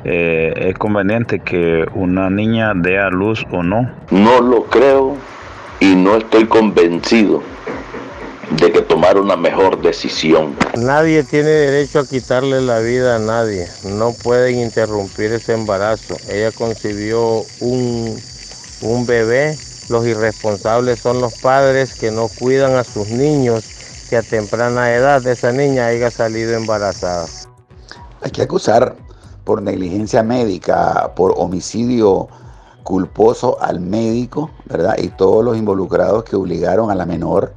eh, 0.09 0.69
es 0.69 0.79
conveniente 0.79 1.41
que 1.41 1.85
una 1.93 2.31
niña 2.31 2.75
dé 2.77 2.97
a 2.97 3.11
luz 3.11 3.45
o 3.51 3.65
no. 3.65 3.91
No 4.13 4.41
lo 4.41 4.67
creo 4.67 5.17
y 5.81 5.97
no 5.97 6.17
estoy 6.17 6.47
convencido 6.47 7.43
de 8.53 8.71
que 8.71 8.83
tomar 8.83 9.19
una 9.19 9.37
mejor 9.37 9.83
decisión. 9.83 10.55
Nadie 10.77 11.25
tiene 11.25 11.49
derecho 11.49 11.99
a 11.99 12.07
quitarle 12.07 12.61
la 12.61 12.79
vida 12.79 13.17
a 13.17 13.19
nadie. 13.19 13.67
No 13.83 14.13
pueden 14.13 14.61
interrumpir 14.61 15.33
ese 15.33 15.55
embarazo. 15.55 16.17
Ella 16.31 16.53
concibió 16.53 17.43
un, 17.59 18.17
un 18.83 19.07
bebé. 19.07 19.59
Los 19.89 20.07
irresponsables 20.07 21.01
son 21.01 21.21
los 21.21 21.35
padres 21.41 21.95
que 21.95 22.13
no 22.13 22.29
cuidan 22.29 22.77
a 22.77 22.85
sus 22.85 23.09
niños 23.09 23.65
que 24.09 24.17
a 24.17 24.23
temprana 24.23 24.95
edad 24.95 25.27
esa 25.27 25.51
niña 25.51 25.87
haya 25.87 26.13
salido 26.13 26.55
embarazada. 26.55 27.27
Hay 28.23 28.31
que 28.31 28.43
acusar 28.43 28.95
por 29.47 29.63
negligencia 29.63 30.25
médica, 30.25 31.13
por 31.15 31.33
homicidio 31.37 32.29
culposo 32.83 33.57
al 33.63 33.79
médico, 33.79 34.51
¿verdad? 34.65 34.97
Y 34.99 35.09
todos 35.09 35.45
los 35.45 35.57
involucrados 35.57 36.25
que 36.25 36.35
obligaron 36.35 36.91
a 36.91 36.97
la 36.97 37.07
menor 37.07 37.55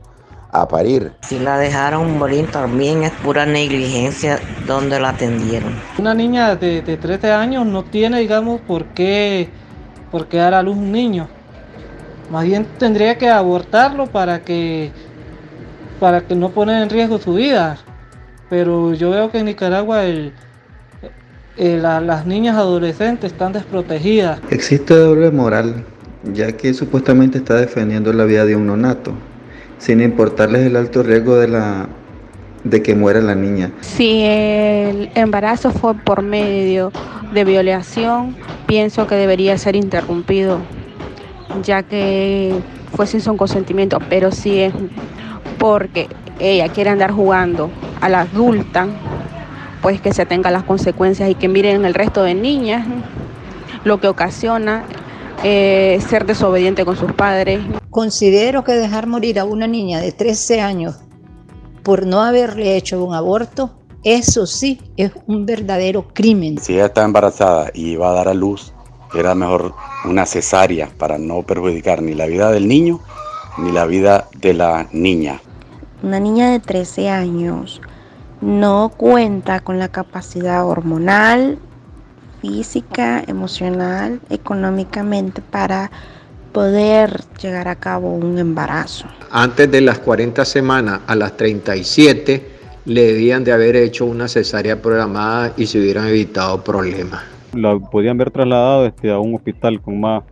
a 0.52 0.67
parir. 0.67 1.13
Si 1.21 1.39
la 1.39 1.58
dejaron 1.58 2.19
morir 2.19 2.49
también 2.52 3.04
es 3.04 3.12
pura 3.23 3.47
negligencia 3.47 4.39
donde 4.67 4.99
la 4.99 5.10
atendieron. 5.10 5.73
Una 5.97 6.13
niña 6.13 6.56
de, 6.56 6.82
13 6.82 7.32
años 7.32 7.65
no 7.65 7.84
tiene, 7.84 8.19
digamos, 8.19 8.62
por 8.62 8.86
qué, 8.89 9.49
por 10.12 10.28
qué 10.28 10.38
dar 10.38 10.54
a 10.54 10.62
luz 10.62 10.78
un 10.78 10.91
niño. 10.91 11.28
Más 12.30 12.45
bien 12.45 12.67
tendría 12.78 13.17
que 13.17 13.30
abortarlo 13.30 14.06
para 14.06 14.41
que, 14.41 14.91
para 15.99 16.21
que 16.21 16.36
no 16.36 16.49
poner 16.49 16.84
en 16.84 16.89
riesgo 16.91 17.17
su 17.17 17.34
vida. 17.34 17.78
Pero 18.47 18.93
yo 18.93 19.10
veo 19.10 19.32
que 19.32 19.39
en 19.39 19.45
Nicaragua 19.45 20.06
el, 20.06 20.34
eh, 21.60 21.78
las 21.78 22.26
niñas 22.26 22.56
adolescentes 22.56 23.34
están 23.34 23.52
desprotegidas. 23.52 24.39
Existe 24.50 24.93
doble 24.93 25.30
moral, 25.30 25.84
ya 26.34 26.54
que 26.54 26.74
supuestamente 26.74 27.39
está 27.39 27.56
defendiendo 27.56 28.13
la 28.13 28.24
vida 28.24 28.45
de 28.45 28.56
un 28.56 28.65
nonato, 28.65 29.12
sin 29.78 30.00
importarles 30.00 30.65
el 30.65 30.78
alto 30.78 31.04
riesgo 31.04 31.36
de, 31.36 31.50
la, 31.50 31.89
de 32.63 32.82
que 32.82 32.95
muera 32.95 33.19
la 33.19 33.36
niña. 33.36 33.72
Si 33.82 34.22
el 34.24 35.12
embarazo 35.15 35.72
fue 35.72 35.95
por 35.95 36.22
medio 36.22 36.93
de 37.34 37.43
violación, 37.43 38.38
pienso 38.65 39.06
que 39.06 39.15
debería 39.15 39.58
ser 39.58 39.76
interrumpido, 39.76 40.60
ya 41.62 41.84
que 41.84 42.56
fue 42.95 43.06
sin 43.06 43.19
su 43.19 43.36
consentimiento, 43.36 44.00
pero 44.10 44.32
si 44.32 44.60
es 44.60 44.74
porque 45.58 46.08
ella 46.39 46.69
quiere 46.69 46.89
andar 46.89 47.12
jugando 47.12 47.69
a 48.00 48.08
la 48.08 48.22
adulta, 48.22 48.88
pues 49.82 50.02
que 50.02 50.13
se 50.13 50.26
tengan 50.26 50.54
las 50.54 50.63
consecuencias 50.63 51.30
y 51.30 51.36
que 51.36 51.48
miren 51.48 51.86
el 51.86 51.94
resto 51.94 52.24
de 52.24 52.34
niñas, 52.34 52.86
lo 53.84 54.00
que 54.00 54.08
ocasiona 54.08 54.84
eh, 55.44 56.00
ser 56.08 56.26
desobediente 56.26 56.86
con 56.86 56.98
sus 56.98 57.13
padres. 57.13 57.62
Considero 57.89 58.63
que 58.63 58.74
dejar 58.74 59.08
morir 59.08 59.39
a 59.39 59.46
una 59.46 59.68
niña 59.68 60.00
de 60.00 60.12
13 60.12 60.62
años 60.62 60.98
por 61.84 62.06
no 62.06 62.22
haberle 62.22 62.76
hecho 62.76 63.04
un 63.04 63.15
aborto, 63.15 63.72
eso 64.04 64.46
sí 64.46 64.80
es 64.98 65.12
un 65.28 65.46
verdadero 65.46 66.08
crimen. 66.13 66.58
Si 66.60 66.74
ella 66.74 66.86
está 66.88 67.04
embarazada 67.04 67.72
y 67.74 67.96
va 67.96 68.12
a 68.12 68.13
dar 68.13 68.28
a 68.28 68.34
luz, 68.34 68.74
era 69.18 69.34
mejor 69.34 69.74
una 70.06 70.26
cesárea 70.26 70.89
para 70.98 71.18
no 71.18 71.42
perjudicar 71.44 72.02
ni 72.02 72.13
la 72.13 72.26
vida 72.26 72.52
del 72.52 72.68
niño 72.68 73.00
ni 73.58 73.72
la 73.72 73.86
vida 73.86 74.28
de 74.38 74.54
la 74.54 74.88
niña. 74.92 75.42
Una 76.04 76.20
niña 76.20 76.52
de 76.52 76.60
13 76.60 77.10
años 77.10 77.82
no 78.41 78.91
cuenta 78.95 79.60
con 79.60 79.80
la 79.80 79.89
capacidad 79.89 80.65
hormonal, 80.65 81.60
física, 82.41 83.23
emocional, 83.28 84.21
económicamente 84.30 85.41
para 85.41 85.91
poder 86.52 87.21
llegar 87.41 87.67
a 87.67 87.75
cabo 87.75 88.13
un 88.13 88.38
embarazo. 88.38 89.06
Antes 89.32 89.69
de 89.71 89.82
las 89.82 89.99
40 89.99 90.43
semanas 90.45 91.02
a 91.08 91.15
las 91.15 91.38
37 91.38 92.60
le 92.86 93.02
debían 93.02 93.43
de 93.43 93.52
haber 93.52 93.75
hecho 93.75 94.06
una 94.06 94.28
cesárea 94.28 94.82
programada 94.82 95.54
y 95.58 95.67
se 95.67 95.80
hubieran 95.80 96.08
evitado 96.08 96.63
problemas. 96.63 97.21
La 97.54 97.78
podían 97.78 98.15
haber 98.15 98.32
trasladado 98.32 98.86
este, 98.88 99.12
a 99.12 99.19
un 99.19 99.36
hospital 99.36 99.82
con 99.82 99.99
más, 99.99 100.23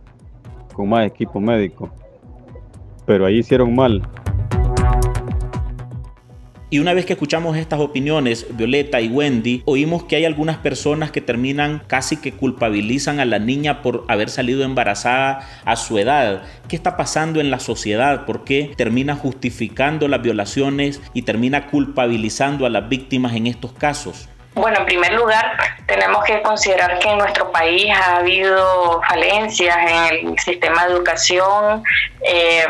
con 0.74 0.88
más 0.88 1.06
equipo 1.06 1.40
médico, 1.40 1.90
pero 3.06 3.26
ahí 3.26 3.38
hicieron 3.38 3.74
mal. 3.74 4.02
Y 6.70 6.80
una 6.80 6.92
vez 6.92 7.06
que 7.06 7.14
escuchamos 7.14 7.56
estas 7.56 7.80
opiniones, 7.80 8.46
Violeta 8.50 9.00
y 9.00 9.08
Wendy, 9.08 9.62
oímos 9.64 10.04
que 10.04 10.16
hay 10.16 10.26
algunas 10.26 10.58
personas 10.58 11.10
que 11.10 11.22
terminan 11.22 11.80
casi 11.86 12.18
que 12.18 12.32
culpabilizan 12.32 13.20
a 13.20 13.24
la 13.24 13.38
niña 13.38 13.80
por 13.80 14.04
haber 14.06 14.28
salido 14.28 14.64
embarazada 14.64 15.48
a 15.64 15.76
su 15.76 15.98
edad. 15.98 16.42
¿Qué 16.68 16.76
está 16.76 16.98
pasando 16.98 17.40
en 17.40 17.50
la 17.50 17.58
sociedad? 17.58 18.26
¿Por 18.26 18.44
qué 18.44 18.72
termina 18.76 19.16
justificando 19.16 20.08
las 20.08 20.20
violaciones 20.20 21.00
y 21.14 21.22
termina 21.22 21.68
culpabilizando 21.68 22.66
a 22.66 22.70
las 22.70 22.86
víctimas 22.86 23.34
en 23.34 23.46
estos 23.46 23.72
casos? 23.72 24.28
Bueno, 24.58 24.80
en 24.80 24.86
primer 24.86 25.12
lugar, 25.12 25.56
tenemos 25.86 26.24
que 26.24 26.42
considerar 26.42 26.98
que 26.98 27.08
en 27.08 27.18
nuestro 27.18 27.52
país 27.52 27.92
ha 27.94 28.16
habido 28.16 29.00
falencias 29.08 29.76
en 29.88 30.30
el 30.30 30.38
sistema 30.40 30.84
de 30.84 30.94
educación. 30.94 31.84
Eh, 32.22 32.66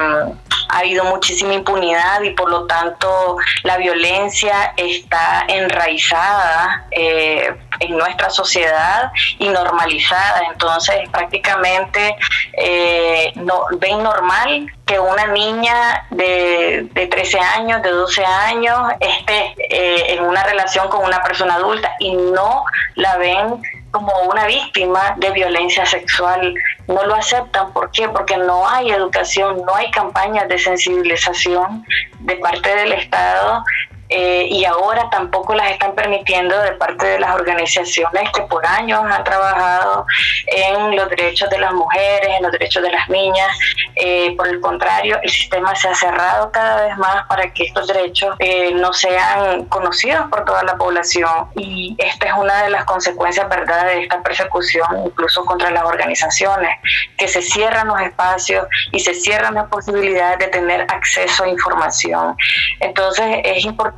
ha 0.68 0.78
habido 0.80 1.04
muchísima 1.04 1.54
impunidad 1.54 2.20
y 2.20 2.30
por 2.30 2.50
lo 2.50 2.66
tanto 2.66 3.38
la 3.62 3.78
violencia 3.78 4.74
está 4.76 5.46
enraizada 5.48 6.86
eh, 6.90 7.56
en 7.80 7.96
nuestra 7.96 8.28
sociedad 8.28 9.10
y 9.38 9.48
normalizada. 9.48 10.42
Entonces 10.52 11.08
prácticamente 11.10 12.16
eh, 12.52 13.32
no, 13.36 13.64
ven 13.78 14.02
normal 14.02 14.70
que 14.88 14.98
una 14.98 15.26
niña 15.26 16.06
de, 16.10 16.88
de 16.92 17.06
13 17.06 17.38
años, 17.38 17.82
de 17.82 17.90
12 17.90 18.24
años, 18.24 18.78
esté 18.98 19.54
eh, 19.70 20.14
en 20.14 20.24
una 20.24 20.42
relación 20.44 20.88
con 20.88 21.04
una 21.04 21.22
persona 21.22 21.56
adulta 21.56 21.92
y 22.00 22.16
no 22.16 22.64
la 22.94 23.18
ven 23.18 23.60
como 23.90 24.12
una 24.30 24.46
víctima 24.46 25.14
de 25.18 25.30
violencia 25.30 25.84
sexual. 25.84 26.54
No 26.86 27.04
lo 27.04 27.14
aceptan. 27.14 27.70
¿Por 27.74 27.90
qué? 27.90 28.08
Porque 28.08 28.38
no 28.38 28.66
hay 28.66 28.90
educación, 28.90 29.62
no 29.66 29.74
hay 29.74 29.90
campañas 29.90 30.48
de 30.48 30.58
sensibilización 30.58 31.84
de 32.20 32.36
parte 32.36 32.74
del 32.74 32.92
Estado 32.92 33.62
eh, 34.08 34.46
y 34.50 34.64
ahora 34.64 35.08
tampoco 35.10 35.54
las 35.54 35.70
están 35.70 35.94
permitiendo 35.94 36.58
de 36.62 36.72
parte 36.72 37.06
de 37.06 37.20
las 37.20 37.34
organizaciones 37.34 38.30
que 38.32 38.42
por 38.42 38.64
años 38.64 39.00
han 39.04 39.22
trabajado 39.24 40.06
en 40.46 40.96
los 40.96 41.10
derechos 41.10 41.50
de 41.50 41.58
las 41.58 41.72
mujeres, 41.72 42.28
en 42.36 42.42
los 42.42 42.52
derechos 42.52 42.82
de 42.82 42.90
las 42.90 43.08
niñas. 43.08 43.48
Eh, 43.96 44.34
por 44.36 44.48
el 44.48 44.60
contrario, 44.60 45.18
el 45.22 45.30
sistema 45.30 45.74
se 45.74 45.88
ha 45.88 45.94
cerrado 45.94 46.50
cada 46.52 46.86
vez 46.86 46.96
más 46.96 47.26
para 47.26 47.52
que 47.52 47.64
estos 47.64 47.86
derechos 47.86 48.34
eh, 48.38 48.72
no 48.74 48.92
sean 48.92 49.64
conocidos 49.66 50.26
por 50.30 50.44
toda 50.44 50.62
la 50.62 50.76
población 50.76 51.50
y 51.56 51.94
esta 51.98 52.28
es 52.28 52.32
una 52.38 52.62
de 52.62 52.70
las 52.70 52.84
consecuencias, 52.84 53.48
¿verdad?, 53.48 53.86
de 53.86 54.02
esta 54.02 54.22
persecución 54.22 54.86
incluso 55.04 55.44
contra 55.44 55.70
las 55.70 55.84
organizaciones, 55.84 56.78
que 57.18 57.28
se 57.28 57.42
cierran 57.42 57.88
los 57.88 58.00
espacios 58.00 58.66
y 58.92 59.00
se 59.00 59.14
cierran 59.14 59.54
las 59.54 59.68
posibilidades 59.68 60.38
de 60.38 60.46
tener 60.48 60.82
acceso 60.88 61.44
a 61.44 61.48
información. 61.48 62.36
Entonces 62.80 63.40
es 63.44 63.64
importante 63.64 63.97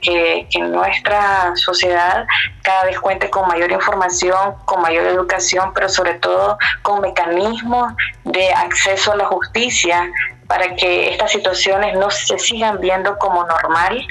que, 0.00 0.46
nuestra 0.60 1.52
sociedad 1.56 2.26
cada 2.62 2.84
vez 2.84 2.98
cuente 3.00 3.28
con 3.30 3.48
mayor 3.48 3.70
información, 3.72 4.54
con 4.64 4.82
mayor 4.82 5.06
educación, 5.06 5.72
pero 5.74 5.88
sobre 5.88 6.14
todo 6.14 6.58
con 6.82 7.00
mecanismos 7.00 7.92
de 8.24 8.52
acceso 8.52 9.12
a 9.12 9.16
la 9.16 9.26
justicia 9.26 10.10
para 10.46 10.74
que 10.74 11.10
estas 11.10 11.32
situaciones 11.32 11.96
no 11.96 12.10
se 12.10 12.38
sigan 12.38 12.78
viendo 12.80 13.16
como 13.18 13.44
normal 13.44 14.06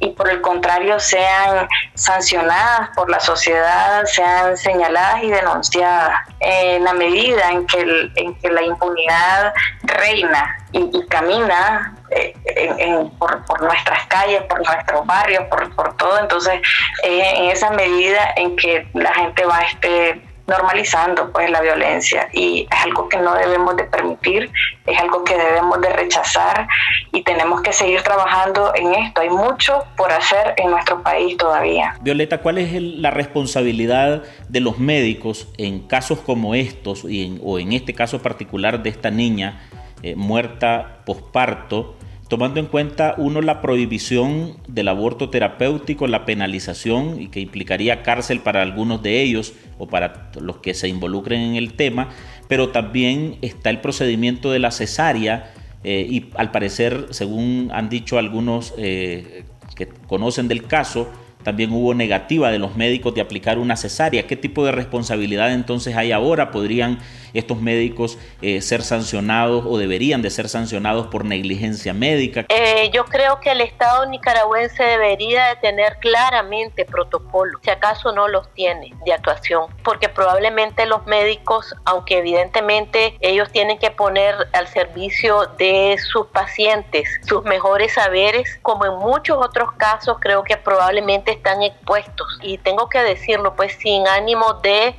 y 0.00 0.10
por 0.10 0.28
el 0.28 0.40
contrario 0.40 0.98
sean 0.98 1.68
sancionadas 1.94 2.90
por 2.96 3.08
la 3.08 3.20
sociedad, 3.20 4.04
sean 4.06 4.56
señaladas 4.56 5.22
y 5.22 5.30
denunciadas. 5.30 6.26
En 6.40 6.84
la 6.84 6.92
medida 6.94 7.50
en 7.50 7.66
que, 7.66 8.10
en 8.16 8.34
que 8.34 8.50
la 8.50 8.62
impunidad 8.62 9.54
reina 9.84 10.58
y, 10.72 11.06
camina 11.06 11.93
eh, 12.14 13.10
por, 13.18 13.62
nuestras 13.62 14.06
calles, 14.06 14.42
por 14.44 14.64
nuestros 14.64 15.06
barrios, 15.06 15.44
por, 15.44 15.96
todo, 15.96 16.18
entonces 16.20 16.60
en 17.02 17.50
esa 17.50 17.70
medida 17.70 18.34
en 18.36 18.56
que 18.56 18.86
la 18.94 19.12
gente 19.14 19.44
va 19.44 19.60
este 19.60 20.20
normalizando 20.46 21.32
pues 21.32 21.50
la 21.50 21.60
violencia 21.60 22.28
y 22.32 22.66
es 22.70 22.84
algo 22.84 23.08
que 23.08 23.16
no 23.16 23.34
debemos 23.34 23.76
de 23.76 23.84
permitir, 23.84 24.50
es 24.86 25.00
algo 25.00 25.24
que 25.24 25.36
debemos 25.36 25.80
de 25.80 25.88
rechazar 25.90 26.68
y 27.12 27.22
tenemos 27.22 27.62
que 27.62 27.72
seguir 27.72 28.02
trabajando 28.02 28.72
en 28.74 28.94
esto. 28.94 29.22
Hay 29.22 29.30
mucho 29.30 29.84
por 29.96 30.12
hacer 30.12 30.54
en 30.58 30.70
nuestro 30.70 31.02
país 31.02 31.36
todavía. 31.36 31.96
Violeta, 32.02 32.38
¿cuál 32.38 32.58
es 32.58 32.72
la 32.80 33.10
responsabilidad 33.10 34.22
de 34.48 34.60
los 34.60 34.78
médicos 34.78 35.48
en 35.56 35.86
casos 35.86 36.20
como 36.20 36.54
estos 36.54 37.04
y 37.04 37.40
o 37.42 37.58
en 37.58 37.72
este 37.72 37.94
caso 37.94 38.20
particular 38.20 38.82
de 38.82 38.90
esta 38.90 39.10
niña 39.10 39.62
eh, 40.02 40.14
muerta 40.14 40.98
posparto? 41.06 41.96
Tomando 42.34 42.58
en 42.58 42.66
cuenta, 42.66 43.14
uno, 43.16 43.40
la 43.42 43.60
prohibición 43.62 44.56
del 44.66 44.88
aborto 44.88 45.30
terapéutico, 45.30 46.08
la 46.08 46.24
penalización 46.24 47.22
y 47.22 47.28
que 47.28 47.38
implicaría 47.38 48.02
cárcel 48.02 48.40
para 48.40 48.60
algunos 48.60 49.04
de 49.04 49.22
ellos 49.22 49.52
o 49.78 49.86
para 49.86 50.32
los 50.40 50.56
que 50.56 50.74
se 50.74 50.88
involucren 50.88 51.40
en 51.40 51.54
el 51.54 51.74
tema, 51.74 52.08
pero 52.48 52.70
también 52.70 53.36
está 53.40 53.70
el 53.70 53.80
procedimiento 53.80 54.50
de 54.50 54.58
la 54.58 54.72
cesárea 54.72 55.54
eh, 55.84 56.04
y 56.10 56.30
al 56.34 56.50
parecer, 56.50 57.06
según 57.10 57.70
han 57.72 57.88
dicho 57.88 58.18
algunos 58.18 58.74
eh, 58.78 59.44
que 59.76 59.86
conocen 59.86 60.48
del 60.48 60.64
caso, 60.66 61.08
también 61.44 61.72
hubo 61.72 61.94
negativa 61.94 62.50
de 62.50 62.58
los 62.58 62.74
médicos 62.74 63.14
de 63.14 63.20
aplicar 63.20 63.58
una 63.58 63.76
cesárea. 63.76 64.26
¿Qué 64.26 64.36
tipo 64.36 64.64
de 64.64 64.72
responsabilidad 64.72 65.52
entonces 65.52 65.94
hay 65.96 66.10
ahora? 66.10 66.50
¿Podrían 66.50 66.98
estos 67.34 67.60
médicos 67.60 68.18
eh, 68.42 68.60
ser 68.60 68.82
sancionados 68.82 69.64
o 69.66 69.76
deberían 69.76 70.22
de 70.22 70.30
ser 70.30 70.48
sancionados 70.48 71.08
por 71.08 71.24
negligencia 71.24 71.92
médica? 71.92 72.46
Eh, 72.48 72.90
yo 72.92 73.04
creo 73.04 73.40
que 73.40 73.50
el 73.50 73.60
Estado 73.60 74.06
nicaragüense 74.06 74.82
debería 74.82 75.48
de 75.48 75.56
tener 75.56 75.98
claramente 76.00 76.84
protocolos, 76.84 77.60
si 77.62 77.70
acaso 77.70 78.12
no 78.12 78.28
los 78.28 78.48
tiene, 78.54 78.94
de 79.04 79.12
actuación, 79.12 79.66
porque 79.82 80.08
probablemente 80.08 80.86
los 80.86 81.04
médicos, 81.06 81.74
aunque 81.84 82.18
evidentemente 82.18 83.16
ellos 83.20 83.50
tienen 83.52 83.78
que 83.78 83.90
poner 83.90 84.34
al 84.52 84.68
servicio 84.68 85.46
de 85.58 85.96
sus 85.98 86.26
pacientes 86.28 87.08
sus 87.26 87.44
mejores 87.44 87.92
saberes, 87.94 88.58
como 88.62 88.86
en 88.86 88.94
muchos 88.98 89.38
otros 89.38 89.72
casos 89.72 90.16
creo 90.20 90.42
que 90.42 90.56
probablemente 90.56 91.33
están 91.34 91.62
expuestos. 91.62 92.26
Y 92.42 92.58
tengo 92.58 92.88
que 92.88 92.98
decirlo, 93.00 93.54
pues 93.54 93.76
sin 93.78 94.06
ánimo 94.08 94.54
de 94.62 94.94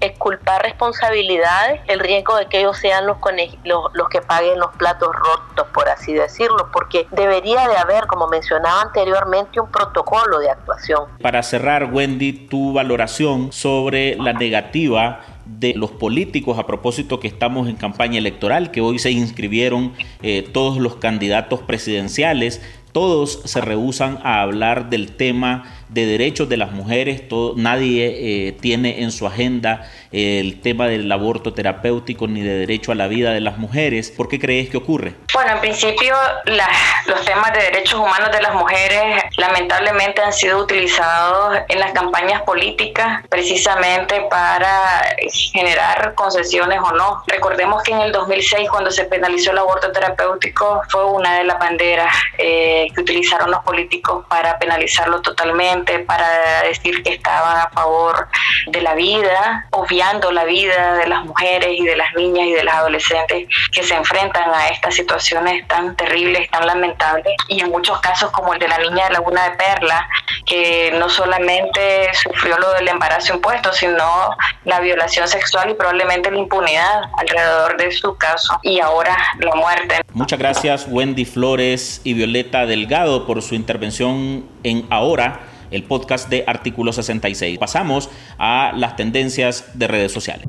exculpar 0.00 0.62
responsabilidades, 0.62 1.80
el 1.88 2.00
riesgo 2.00 2.36
de 2.36 2.46
que 2.46 2.60
ellos 2.60 2.76
sean 2.78 3.06
los, 3.06 3.18
los, 3.64 3.84
los 3.92 4.08
que 4.08 4.20
paguen 4.22 4.58
los 4.58 4.74
platos 4.76 5.10
rotos, 5.14 5.66
por 5.72 5.88
así 5.88 6.12
decirlo, 6.12 6.70
porque 6.72 7.06
debería 7.12 7.68
de 7.68 7.76
haber, 7.76 8.06
como 8.06 8.28
mencionaba 8.28 8.82
anteriormente, 8.82 9.60
un 9.60 9.70
protocolo 9.70 10.38
de 10.38 10.50
actuación. 10.50 11.04
Para 11.20 11.42
cerrar, 11.42 11.92
Wendy, 11.92 12.32
tu 12.32 12.72
valoración 12.72 13.52
sobre 13.52 14.16
la 14.16 14.32
negativa 14.32 15.20
de 15.48 15.74
los 15.74 15.90
políticos 15.90 16.58
a 16.58 16.66
propósito 16.66 17.20
que 17.20 17.28
estamos 17.28 17.68
en 17.68 17.76
campaña 17.76 18.18
electoral, 18.18 18.70
que 18.70 18.80
hoy 18.80 18.98
se 18.98 19.10
inscribieron 19.10 19.94
eh, 20.22 20.48
todos 20.52 20.78
los 20.78 20.96
candidatos 20.96 21.60
presidenciales, 21.60 22.62
todos 22.92 23.40
se 23.44 23.60
rehusan 23.60 24.18
a 24.22 24.42
hablar 24.42 24.90
del 24.90 25.16
tema 25.16 25.64
de 25.88 26.06
derechos 26.06 26.48
de 26.48 26.56
las 26.56 26.72
mujeres, 26.72 27.28
todo, 27.28 27.54
nadie 27.56 28.48
eh, 28.48 28.52
tiene 28.52 29.02
en 29.02 29.10
su 29.10 29.26
agenda 29.26 29.88
el 30.12 30.60
tema 30.60 30.86
del 30.88 31.10
aborto 31.10 31.52
terapéutico 31.52 32.26
ni 32.26 32.42
de 32.42 32.58
derecho 32.58 32.92
a 32.92 32.94
la 32.94 33.08
vida 33.08 33.32
de 33.32 33.40
las 33.40 33.58
mujeres. 33.58 34.10
¿Por 34.10 34.28
qué 34.28 34.38
crees 34.38 34.68
que 34.68 34.76
ocurre? 34.76 35.14
Bueno, 35.38 35.52
en 35.52 35.60
principio 35.60 36.16
los 36.46 37.24
temas 37.24 37.52
de 37.52 37.60
derechos 37.60 38.00
humanos 38.00 38.32
de 38.32 38.42
las 38.42 38.54
mujeres 38.54 39.22
lamentablemente 39.36 40.20
han 40.20 40.32
sido 40.32 40.58
utilizados 40.58 41.58
en 41.68 41.78
las 41.78 41.92
campañas 41.92 42.42
políticas 42.42 43.24
precisamente 43.28 44.20
para 44.22 45.14
generar 45.52 46.16
concesiones 46.16 46.80
o 46.82 46.90
no. 46.90 47.22
Recordemos 47.28 47.84
que 47.84 47.92
en 47.92 48.00
el 48.00 48.10
2006 48.10 48.68
cuando 48.68 48.90
se 48.90 49.04
penalizó 49.04 49.52
el 49.52 49.58
aborto 49.58 49.92
terapéutico 49.92 50.82
fue 50.88 51.04
una 51.04 51.36
de 51.38 51.44
las 51.44 51.56
banderas 51.60 52.12
eh, 52.36 52.88
que 52.92 53.00
utilizaron 53.00 53.52
los 53.52 53.60
políticos 53.60 54.24
para 54.28 54.58
penalizarlo 54.58 55.22
totalmente, 55.22 56.00
para 56.00 56.62
decir 56.64 57.00
que 57.04 57.12
estaban 57.12 57.58
a 57.58 57.70
favor 57.70 58.26
de 58.66 58.82
la 58.82 58.94
vida, 58.94 59.68
obviando 59.70 60.32
la 60.32 60.42
vida 60.42 60.94
de 60.94 61.06
las 61.06 61.24
mujeres 61.24 61.70
y 61.78 61.84
de 61.84 61.94
las 61.94 62.12
niñas 62.14 62.48
y 62.48 62.52
de 62.54 62.64
las 62.64 62.74
adolescentes 62.74 63.46
que 63.72 63.84
se 63.84 63.94
enfrentan 63.94 64.52
a 64.52 64.70
estas 64.70 64.96
situaciones 65.28 65.66
tan 65.68 65.94
terribles, 65.96 66.50
tan 66.50 66.66
lamentables, 66.66 67.34
y 67.48 67.60
en 67.60 67.70
muchos 67.70 68.00
casos 68.00 68.30
como 68.30 68.54
el 68.54 68.58
de 68.58 68.68
la 68.68 68.78
niña 68.78 69.06
de 69.06 69.12
Laguna 69.12 69.50
de 69.50 69.56
Perla, 69.56 70.08
que 70.46 70.94
no 70.98 71.08
solamente 71.08 72.08
sufrió 72.14 72.58
lo 72.58 72.72
del 72.74 72.88
embarazo 72.88 73.34
impuesto, 73.34 73.72
sino 73.72 74.30
la 74.64 74.80
violación 74.80 75.28
sexual 75.28 75.70
y 75.70 75.74
probablemente 75.74 76.30
la 76.30 76.38
impunidad 76.38 77.02
alrededor 77.18 77.76
de 77.76 77.92
su 77.92 78.16
caso 78.16 78.58
y 78.62 78.80
ahora 78.80 79.16
la 79.40 79.54
muerte. 79.54 80.00
Muchas 80.12 80.38
gracias 80.38 80.86
Wendy 80.88 81.24
Flores 81.24 82.00
y 82.04 82.14
Violeta 82.14 82.66
Delgado 82.66 83.26
por 83.26 83.42
su 83.42 83.54
intervención 83.54 84.48
en 84.62 84.86
Ahora 84.90 85.40
el 85.70 85.84
podcast 85.84 86.30
de 86.30 86.44
Artículo 86.46 86.92
66. 86.92 87.58
Pasamos 87.58 88.08
a 88.38 88.72
las 88.74 88.96
tendencias 88.96 89.78
de 89.78 89.86
redes 89.86 90.12
sociales. 90.12 90.48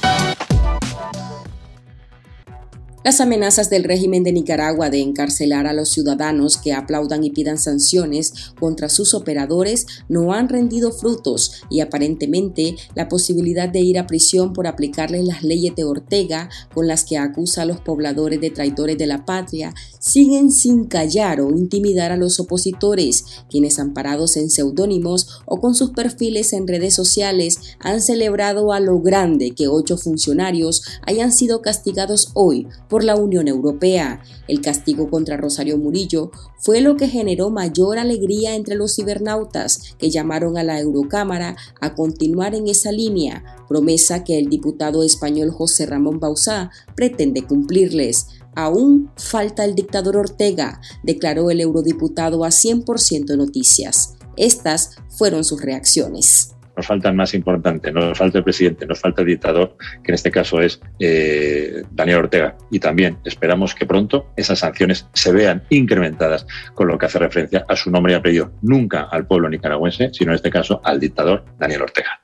Las 3.03 3.19
amenazas 3.19 3.71
del 3.71 3.83
régimen 3.83 4.21
de 4.21 4.31
Nicaragua 4.31 4.91
de 4.91 4.99
encarcelar 4.99 5.65
a 5.65 5.73
los 5.73 5.89
ciudadanos 5.89 6.57
que 6.57 6.71
aplaudan 6.71 7.23
y 7.23 7.31
pidan 7.31 7.57
sanciones 7.57 8.31
contra 8.59 8.89
sus 8.89 9.15
operadores 9.15 9.87
no 10.07 10.33
han 10.33 10.49
rendido 10.49 10.91
frutos 10.91 11.63
y 11.67 11.79
aparentemente 11.79 12.75
la 12.93 13.07
posibilidad 13.07 13.67
de 13.67 13.79
ir 13.79 13.97
a 13.97 14.05
prisión 14.05 14.53
por 14.53 14.67
aplicarles 14.67 15.25
las 15.25 15.41
leyes 15.41 15.75
de 15.75 15.83
Ortega 15.83 16.51
con 16.75 16.87
las 16.87 17.03
que 17.03 17.17
acusa 17.17 17.63
a 17.63 17.65
los 17.65 17.79
pobladores 17.79 18.39
de 18.39 18.51
traidores 18.51 18.99
de 18.99 19.07
la 19.07 19.25
patria 19.25 19.73
siguen 19.97 20.51
sin 20.51 20.85
callar 20.85 21.41
o 21.41 21.49
intimidar 21.49 22.11
a 22.11 22.17
los 22.17 22.39
opositores, 22.39 23.25
quienes 23.49 23.79
amparados 23.79 24.37
en 24.37 24.51
seudónimos 24.51 25.41
o 25.47 25.59
con 25.59 25.73
sus 25.73 25.89
perfiles 25.89 26.53
en 26.53 26.67
redes 26.67 26.93
sociales 26.93 27.57
han 27.79 27.99
celebrado 27.99 28.73
a 28.73 28.79
lo 28.79 28.99
grande 28.99 29.55
que 29.55 29.67
ocho 29.67 29.97
funcionarios 29.97 30.83
hayan 31.01 31.31
sido 31.31 31.63
castigados 31.63 32.29
hoy 32.35 32.67
por 32.91 33.05
la 33.05 33.15
Unión 33.15 33.47
Europea. 33.47 34.21
El 34.49 34.59
castigo 34.59 35.09
contra 35.09 35.37
Rosario 35.37 35.77
Murillo 35.77 36.29
fue 36.59 36.81
lo 36.81 36.97
que 36.97 37.07
generó 37.07 37.49
mayor 37.49 37.97
alegría 37.97 38.53
entre 38.53 38.75
los 38.75 38.95
cibernautas 38.95 39.95
que 39.97 40.09
llamaron 40.09 40.57
a 40.57 40.63
la 40.63 40.77
Eurocámara 40.77 41.55
a 41.79 41.95
continuar 41.95 42.53
en 42.53 42.67
esa 42.67 42.91
línea, 42.91 43.45
promesa 43.69 44.25
que 44.25 44.37
el 44.37 44.49
diputado 44.49 45.03
español 45.03 45.51
José 45.51 45.85
Ramón 45.85 46.19
Bauzá 46.19 46.69
pretende 46.93 47.43
cumplirles. 47.43 48.27
Aún 48.55 49.09
falta 49.15 49.63
el 49.63 49.73
dictador 49.73 50.17
Ortega, 50.17 50.81
declaró 51.01 51.49
el 51.49 51.61
eurodiputado 51.61 52.43
a 52.43 52.49
100% 52.49 53.37
Noticias. 53.37 54.15
Estas 54.35 54.97
fueron 55.07 55.45
sus 55.45 55.61
reacciones 55.61 56.55
nos 56.81 56.87
falta 56.87 57.09
el 57.09 57.15
más 57.15 57.35
importante, 57.35 57.91
nos 57.91 58.17
falta 58.17 58.39
el 58.39 58.43
presidente, 58.43 58.87
nos 58.87 58.99
falta 58.99 59.21
el 59.21 59.27
dictador, 59.27 59.77
que 60.03 60.09
en 60.11 60.15
este 60.15 60.31
caso 60.31 60.59
es 60.59 60.81
eh, 60.99 61.83
Daniel 61.91 62.17
Ortega. 62.17 62.57
Y 62.71 62.79
también 62.79 63.19
esperamos 63.23 63.75
que 63.75 63.85
pronto 63.85 64.31
esas 64.35 64.57
sanciones 64.57 65.07
se 65.13 65.31
vean 65.31 65.61
incrementadas 65.69 66.47
con 66.73 66.87
lo 66.87 66.97
que 66.97 67.05
hace 67.05 67.19
referencia 67.19 67.63
a 67.67 67.75
su 67.75 67.91
nombre 67.91 68.13
y 68.13 68.15
apellido, 68.15 68.51
nunca 68.63 69.03
al 69.11 69.27
pueblo 69.27 69.47
nicaragüense, 69.47 70.09
sino 70.11 70.31
en 70.31 70.37
este 70.37 70.49
caso 70.49 70.81
al 70.83 70.99
dictador 70.99 71.45
Daniel 71.59 71.83
Ortega. 71.83 72.19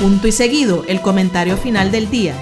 Punto 0.00 0.26
y 0.26 0.32
seguido, 0.32 0.86
el 0.88 1.02
comentario 1.02 1.58
final 1.58 1.90
del 1.90 2.08
día. 2.08 2.32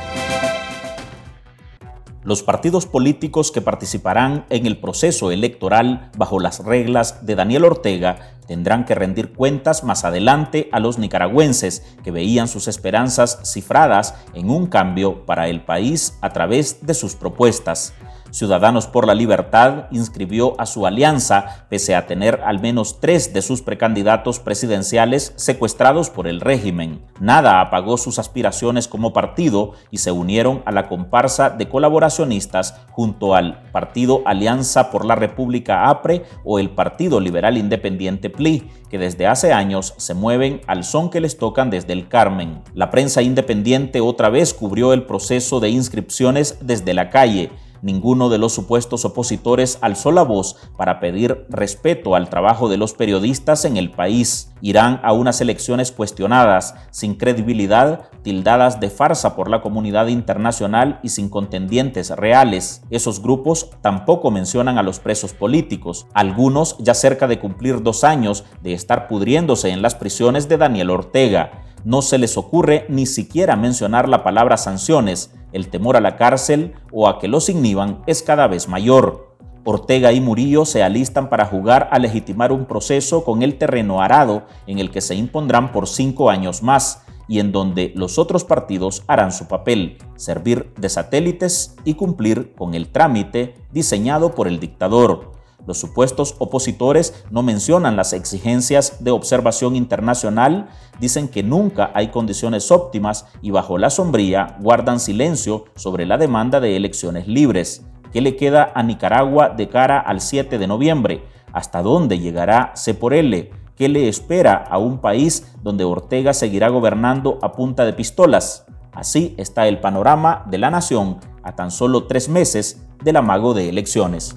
Los 2.26 2.42
partidos 2.42 2.86
políticos 2.86 3.52
que 3.52 3.60
participarán 3.60 4.46
en 4.50 4.66
el 4.66 4.78
proceso 4.80 5.30
electoral 5.30 6.10
bajo 6.18 6.40
las 6.40 6.58
reglas 6.58 7.24
de 7.24 7.36
Daniel 7.36 7.64
Ortega 7.64 8.40
tendrán 8.48 8.84
que 8.84 8.96
rendir 8.96 9.32
cuentas 9.32 9.84
más 9.84 10.04
adelante 10.04 10.68
a 10.72 10.80
los 10.80 10.98
nicaragüenses 10.98 11.84
que 12.02 12.10
veían 12.10 12.48
sus 12.48 12.66
esperanzas 12.66 13.38
cifradas 13.44 14.16
en 14.34 14.50
un 14.50 14.66
cambio 14.66 15.24
para 15.24 15.46
el 15.46 15.64
país 15.64 16.18
a 16.20 16.30
través 16.30 16.84
de 16.84 16.94
sus 16.94 17.14
propuestas. 17.14 17.94
Ciudadanos 18.36 18.86
por 18.86 19.06
la 19.06 19.14
Libertad 19.14 19.86
inscribió 19.90 20.60
a 20.60 20.66
su 20.66 20.84
alianza 20.84 21.64
pese 21.70 21.94
a 21.94 22.06
tener 22.06 22.42
al 22.44 22.60
menos 22.60 23.00
tres 23.00 23.32
de 23.32 23.40
sus 23.40 23.62
precandidatos 23.62 24.40
presidenciales 24.40 25.32
secuestrados 25.36 26.10
por 26.10 26.26
el 26.26 26.42
régimen. 26.42 27.00
Nada 27.18 27.62
apagó 27.62 27.96
sus 27.96 28.18
aspiraciones 28.18 28.88
como 28.88 29.14
partido 29.14 29.72
y 29.90 29.96
se 29.96 30.12
unieron 30.12 30.62
a 30.66 30.72
la 30.72 30.86
comparsa 30.86 31.48
de 31.48 31.70
colaboracionistas 31.70 32.74
junto 32.90 33.34
al 33.34 33.62
Partido 33.72 34.20
Alianza 34.26 34.90
por 34.90 35.06
la 35.06 35.14
República 35.14 35.88
APRE 35.88 36.26
o 36.44 36.58
el 36.58 36.68
Partido 36.68 37.20
Liberal 37.20 37.56
Independiente 37.56 38.28
PLI, 38.28 38.70
que 38.90 38.98
desde 38.98 39.26
hace 39.26 39.54
años 39.54 39.94
se 39.96 40.12
mueven 40.12 40.60
al 40.66 40.84
son 40.84 41.08
que 41.08 41.22
les 41.22 41.38
tocan 41.38 41.70
desde 41.70 41.94
el 41.94 42.06
Carmen. 42.06 42.60
La 42.74 42.90
prensa 42.90 43.22
independiente 43.22 44.02
otra 44.02 44.28
vez 44.28 44.52
cubrió 44.52 44.92
el 44.92 45.04
proceso 45.04 45.58
de 45.58 45.70
inscripciones 45.70 46.58
desde 46.60 46.92
la 46.92 47.08
calle 47.08 47.50
Ninguno 47.82 48.28
de 48.28 48.38
los 48.38 48.52
supuestos 48.52 49.04
opositores 49.04 49.78
alzó 49.80 50.12
la 50.12 50.22
voz 50.22 50.56
para 50.76 51.00
pedir 51.00 51.46
respeto 51.48 52.14
al 52.14 52.28
trabajo 52.28 52.68
de 52.68 52.76
los 52.76 52.94
periodistas 52.94 53.64
en 53.64 53.76
el 53.76 53.90
país. 53.90 54.52
Irán 54.60 55.00
a 55.02 55.12
unas 55.12 55.40
elecciones 55.40 55.92
cuestionadas, 55.92 56.74
sin 56.90 57.14
credibilidad, 57.14 58.08
tildadas 58.22 58.80
de 58.80 58.90
farsa 58.90 59.36
por 59.36 59.50
la 59.50 59.60
comunidad 59.60 60.08
internacional 60.08 60.98
y 61.02 61.10
sin 61.10 61.28
contendientes 61.28 62.10
reales. 62.10 62.82
Esos 62.90 63.22
grupos 63.22 63.70
tampoco 63.82 64.30
mencionan 64.30 64.78
a 64.78 64.82
los 64.82 64.98
presos 64.98 65.32
políticos, 65.32 66.06
algunos 66.14 66.76
ya 66.78 66.94
cerca 66.94 67.28
de 67.28 67.38
cumplir 67.38 67.82
dos 67.82 68.04
años 68.04 68.44
de 68.62 68.72
estar 68.72 69.08
pudriéndose 69.08 69.70
en 69.70 69.82
las 69.82 69.94
prisiones 69.94 70.48
de 70.48 70.56
Daniel 70.56 70.90
Ortega 70.90 71.62
no 71.86 72.02
se 72.02 72.18
les 72.18 72.36
ocurre 72.36 72.84
ni 72.88 73.06
siquiera 73.06 73.54
mencionar 73.54 74.08
la 74.08 74.24
palabra 74.24 74.56
sanciones. 74.56 75.32
El 75.52 75.68
temor 75.68 75.96
a 75.96 76.00
la 76.00 76.16
cárcel 76.16 76.74
o 76.90 77.08
a 77.08 77.20
que 77.20 77.28
los 77.28 77.48
inhiban 77.48 78.02
es 78.08 78.22
cada 78.22 78.48
vez 78.48 78.66
mayor. 78.66 79.36
Ortega 79.62 80.10
y 80.10 80.20
Murillo 80.20 80.64
se 80.64 80.82
alistan 80.82 81.30
para 81.30 81.46
jugar 81.46 81.88
a 81.92 82.00
legitimar 82.00 82.50
un 82.50 82.66
proceso 82.66 83.22
con 83.22 83.44
el 83.44 83.56
terreno 83.56 84.02
arado 84.02 84.46
en 84.66 84.80
el 84.80 84.90
que 84.90 85.00
se 85.00 85.14
impondrán 85.14 85.70
por 85.70 85.86
cinco 85.86 86.28
años 86.28 86.60
más 86.60 87.04
y 87.28 87.38
en 87.38 87.52
donde 87.52 87.92
los 87.94 88.18
otros 88.18 88.42
partidos 88.42 89.04
harán 89.06 89.30
su 89.30 89.46
papel, 89.46 89.98
servir 90.16 90.72
de 90.76 90.88
satélites 90.88 91.76
y 91.84 91.94
cumplir 91.94 92.52
con 92.56 92.74
el 92.74 92.88
trámite 92.88 93.54
diseñado 93.72 94.34
por 94.34 94.48
el 94.48 94.58
dictador. 94.58 95.35
Los 95.66 95.78
supuestos 95.78 96.36
opositores 96.38 97.24
no 97.30 97.42
mencionan 97.42 97.96
las 97.96 98.12
exigencias 98.12 99.02
de 99.02 99.10
observación 99.10 99.74
internacional, 99.74 100.68
dicen 101.00 101.28
que 101.28 101.42
nunca 101.42 101.90
hay 101.94 102.08
condiciones 102.08 102.70
óptimas 102.70 103.26
y 103.42 103.50
bajo 103.50 103.76
la 103.76 103.90
sombría 103.90 104.56
guardan 104.60 105.00
silencio 105.00 105.64
sobre 105.74 106.06
la 106.06 106.18
demanda 106.18 106.60
de 106.60 106.76
elecciones 106.76 107.26
libres. 107.26 107.84
¿Qué 108.12 108.20
le 108.20 108.36
queda 108.36 108.72
a 108.74 108.82
Nicaragua 108.82 109.48
de 109.50 109.68
cara 109.68 109.98
al 109.98 110.20
7 110.20 110.58
de 110.58 110.66
noviembre? 110.66 111.24
¿Hasta 111.52 111.82
dónde 111.82 112.18
llegará 112.18 112.72
C 112.74 112.94
por 112.94 113.12
L? 113.12 113.50
¿Qué 113.76 113.88
le 113.88 114.08
espera 114.08 114.54
a 114.54 114.78
un 114.78 114.98
país 114.98 115.52
donde 115.62 115.84
Ortega 115.84 116.32
seguirá 116.32 116.68
gobernando 116.68 117.38
a 117.42 117.52
punta 117.52 117.84
de 117.84 117.92
pistolas? 117.92 118.64
Así 118.92 119.34
está 119.36 119.68
el 119.68 119.80
panorama 119.80 120.44
de 120.48 120.56
la 120.56 120.70
nación 120.70 121.18
a 121.42 121.54
tan 121.54 121.70
solo 121.70 122.04
tres 122.04 122.30
meses 122.30 122.86
del 123.04 123.16
amago 123.16 123.52
de 123.52 123.68
elecciones. 123.68 124.34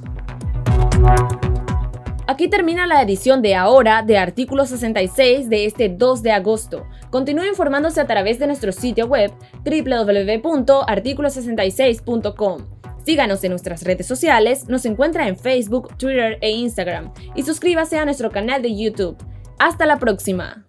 Aquí 2.28 2.48
termina 2.48 2.88
la 2.88 3.02
edición 3.02 3.42
de 3.42 3.56
ahora 3.56 4.04
de 4.04 4.18
Artículo 4.18 4.66
66 4.66 5.50
de 5.50 5.66
este 5.66 5.90
2 5.90 6.22
de 6.22 6.32
agosto. 6.32 6.86
Continúe 7.10 7.46
informándose 7.46 8.00
a 8.00 8.08
través 8.08 8.38
de 8.38 8.46
nuestro 8.48 8.72
sitio 8.72 9.08
web 9.08 9.34
www.articulo66.com. 9.66 12.62
Síganos 13.04 13.44
en 13.44 13.50
nuestras 13.50 13.84
redes 13.84 14.06
sociales, 14.06 14.70
nos 14.70 14.86
encuentra 14.86 15.28
en 15.28 15.38
Facebook, 15.38 15.98
Twitter 15.98 16.38
e 16.42 16.52
Instagram 16.52 17.12
y 17.34 17.42
suscríbase 17.42 17.98
a 17.98 18.06
nuestro 18.06 18.30
canal 18.30 18.62
de 18.62 18.76
YouTube. 18.76 19.18
Hasta 19.58 19.88
la 19.88 19.98
próxima. 19.98 20.69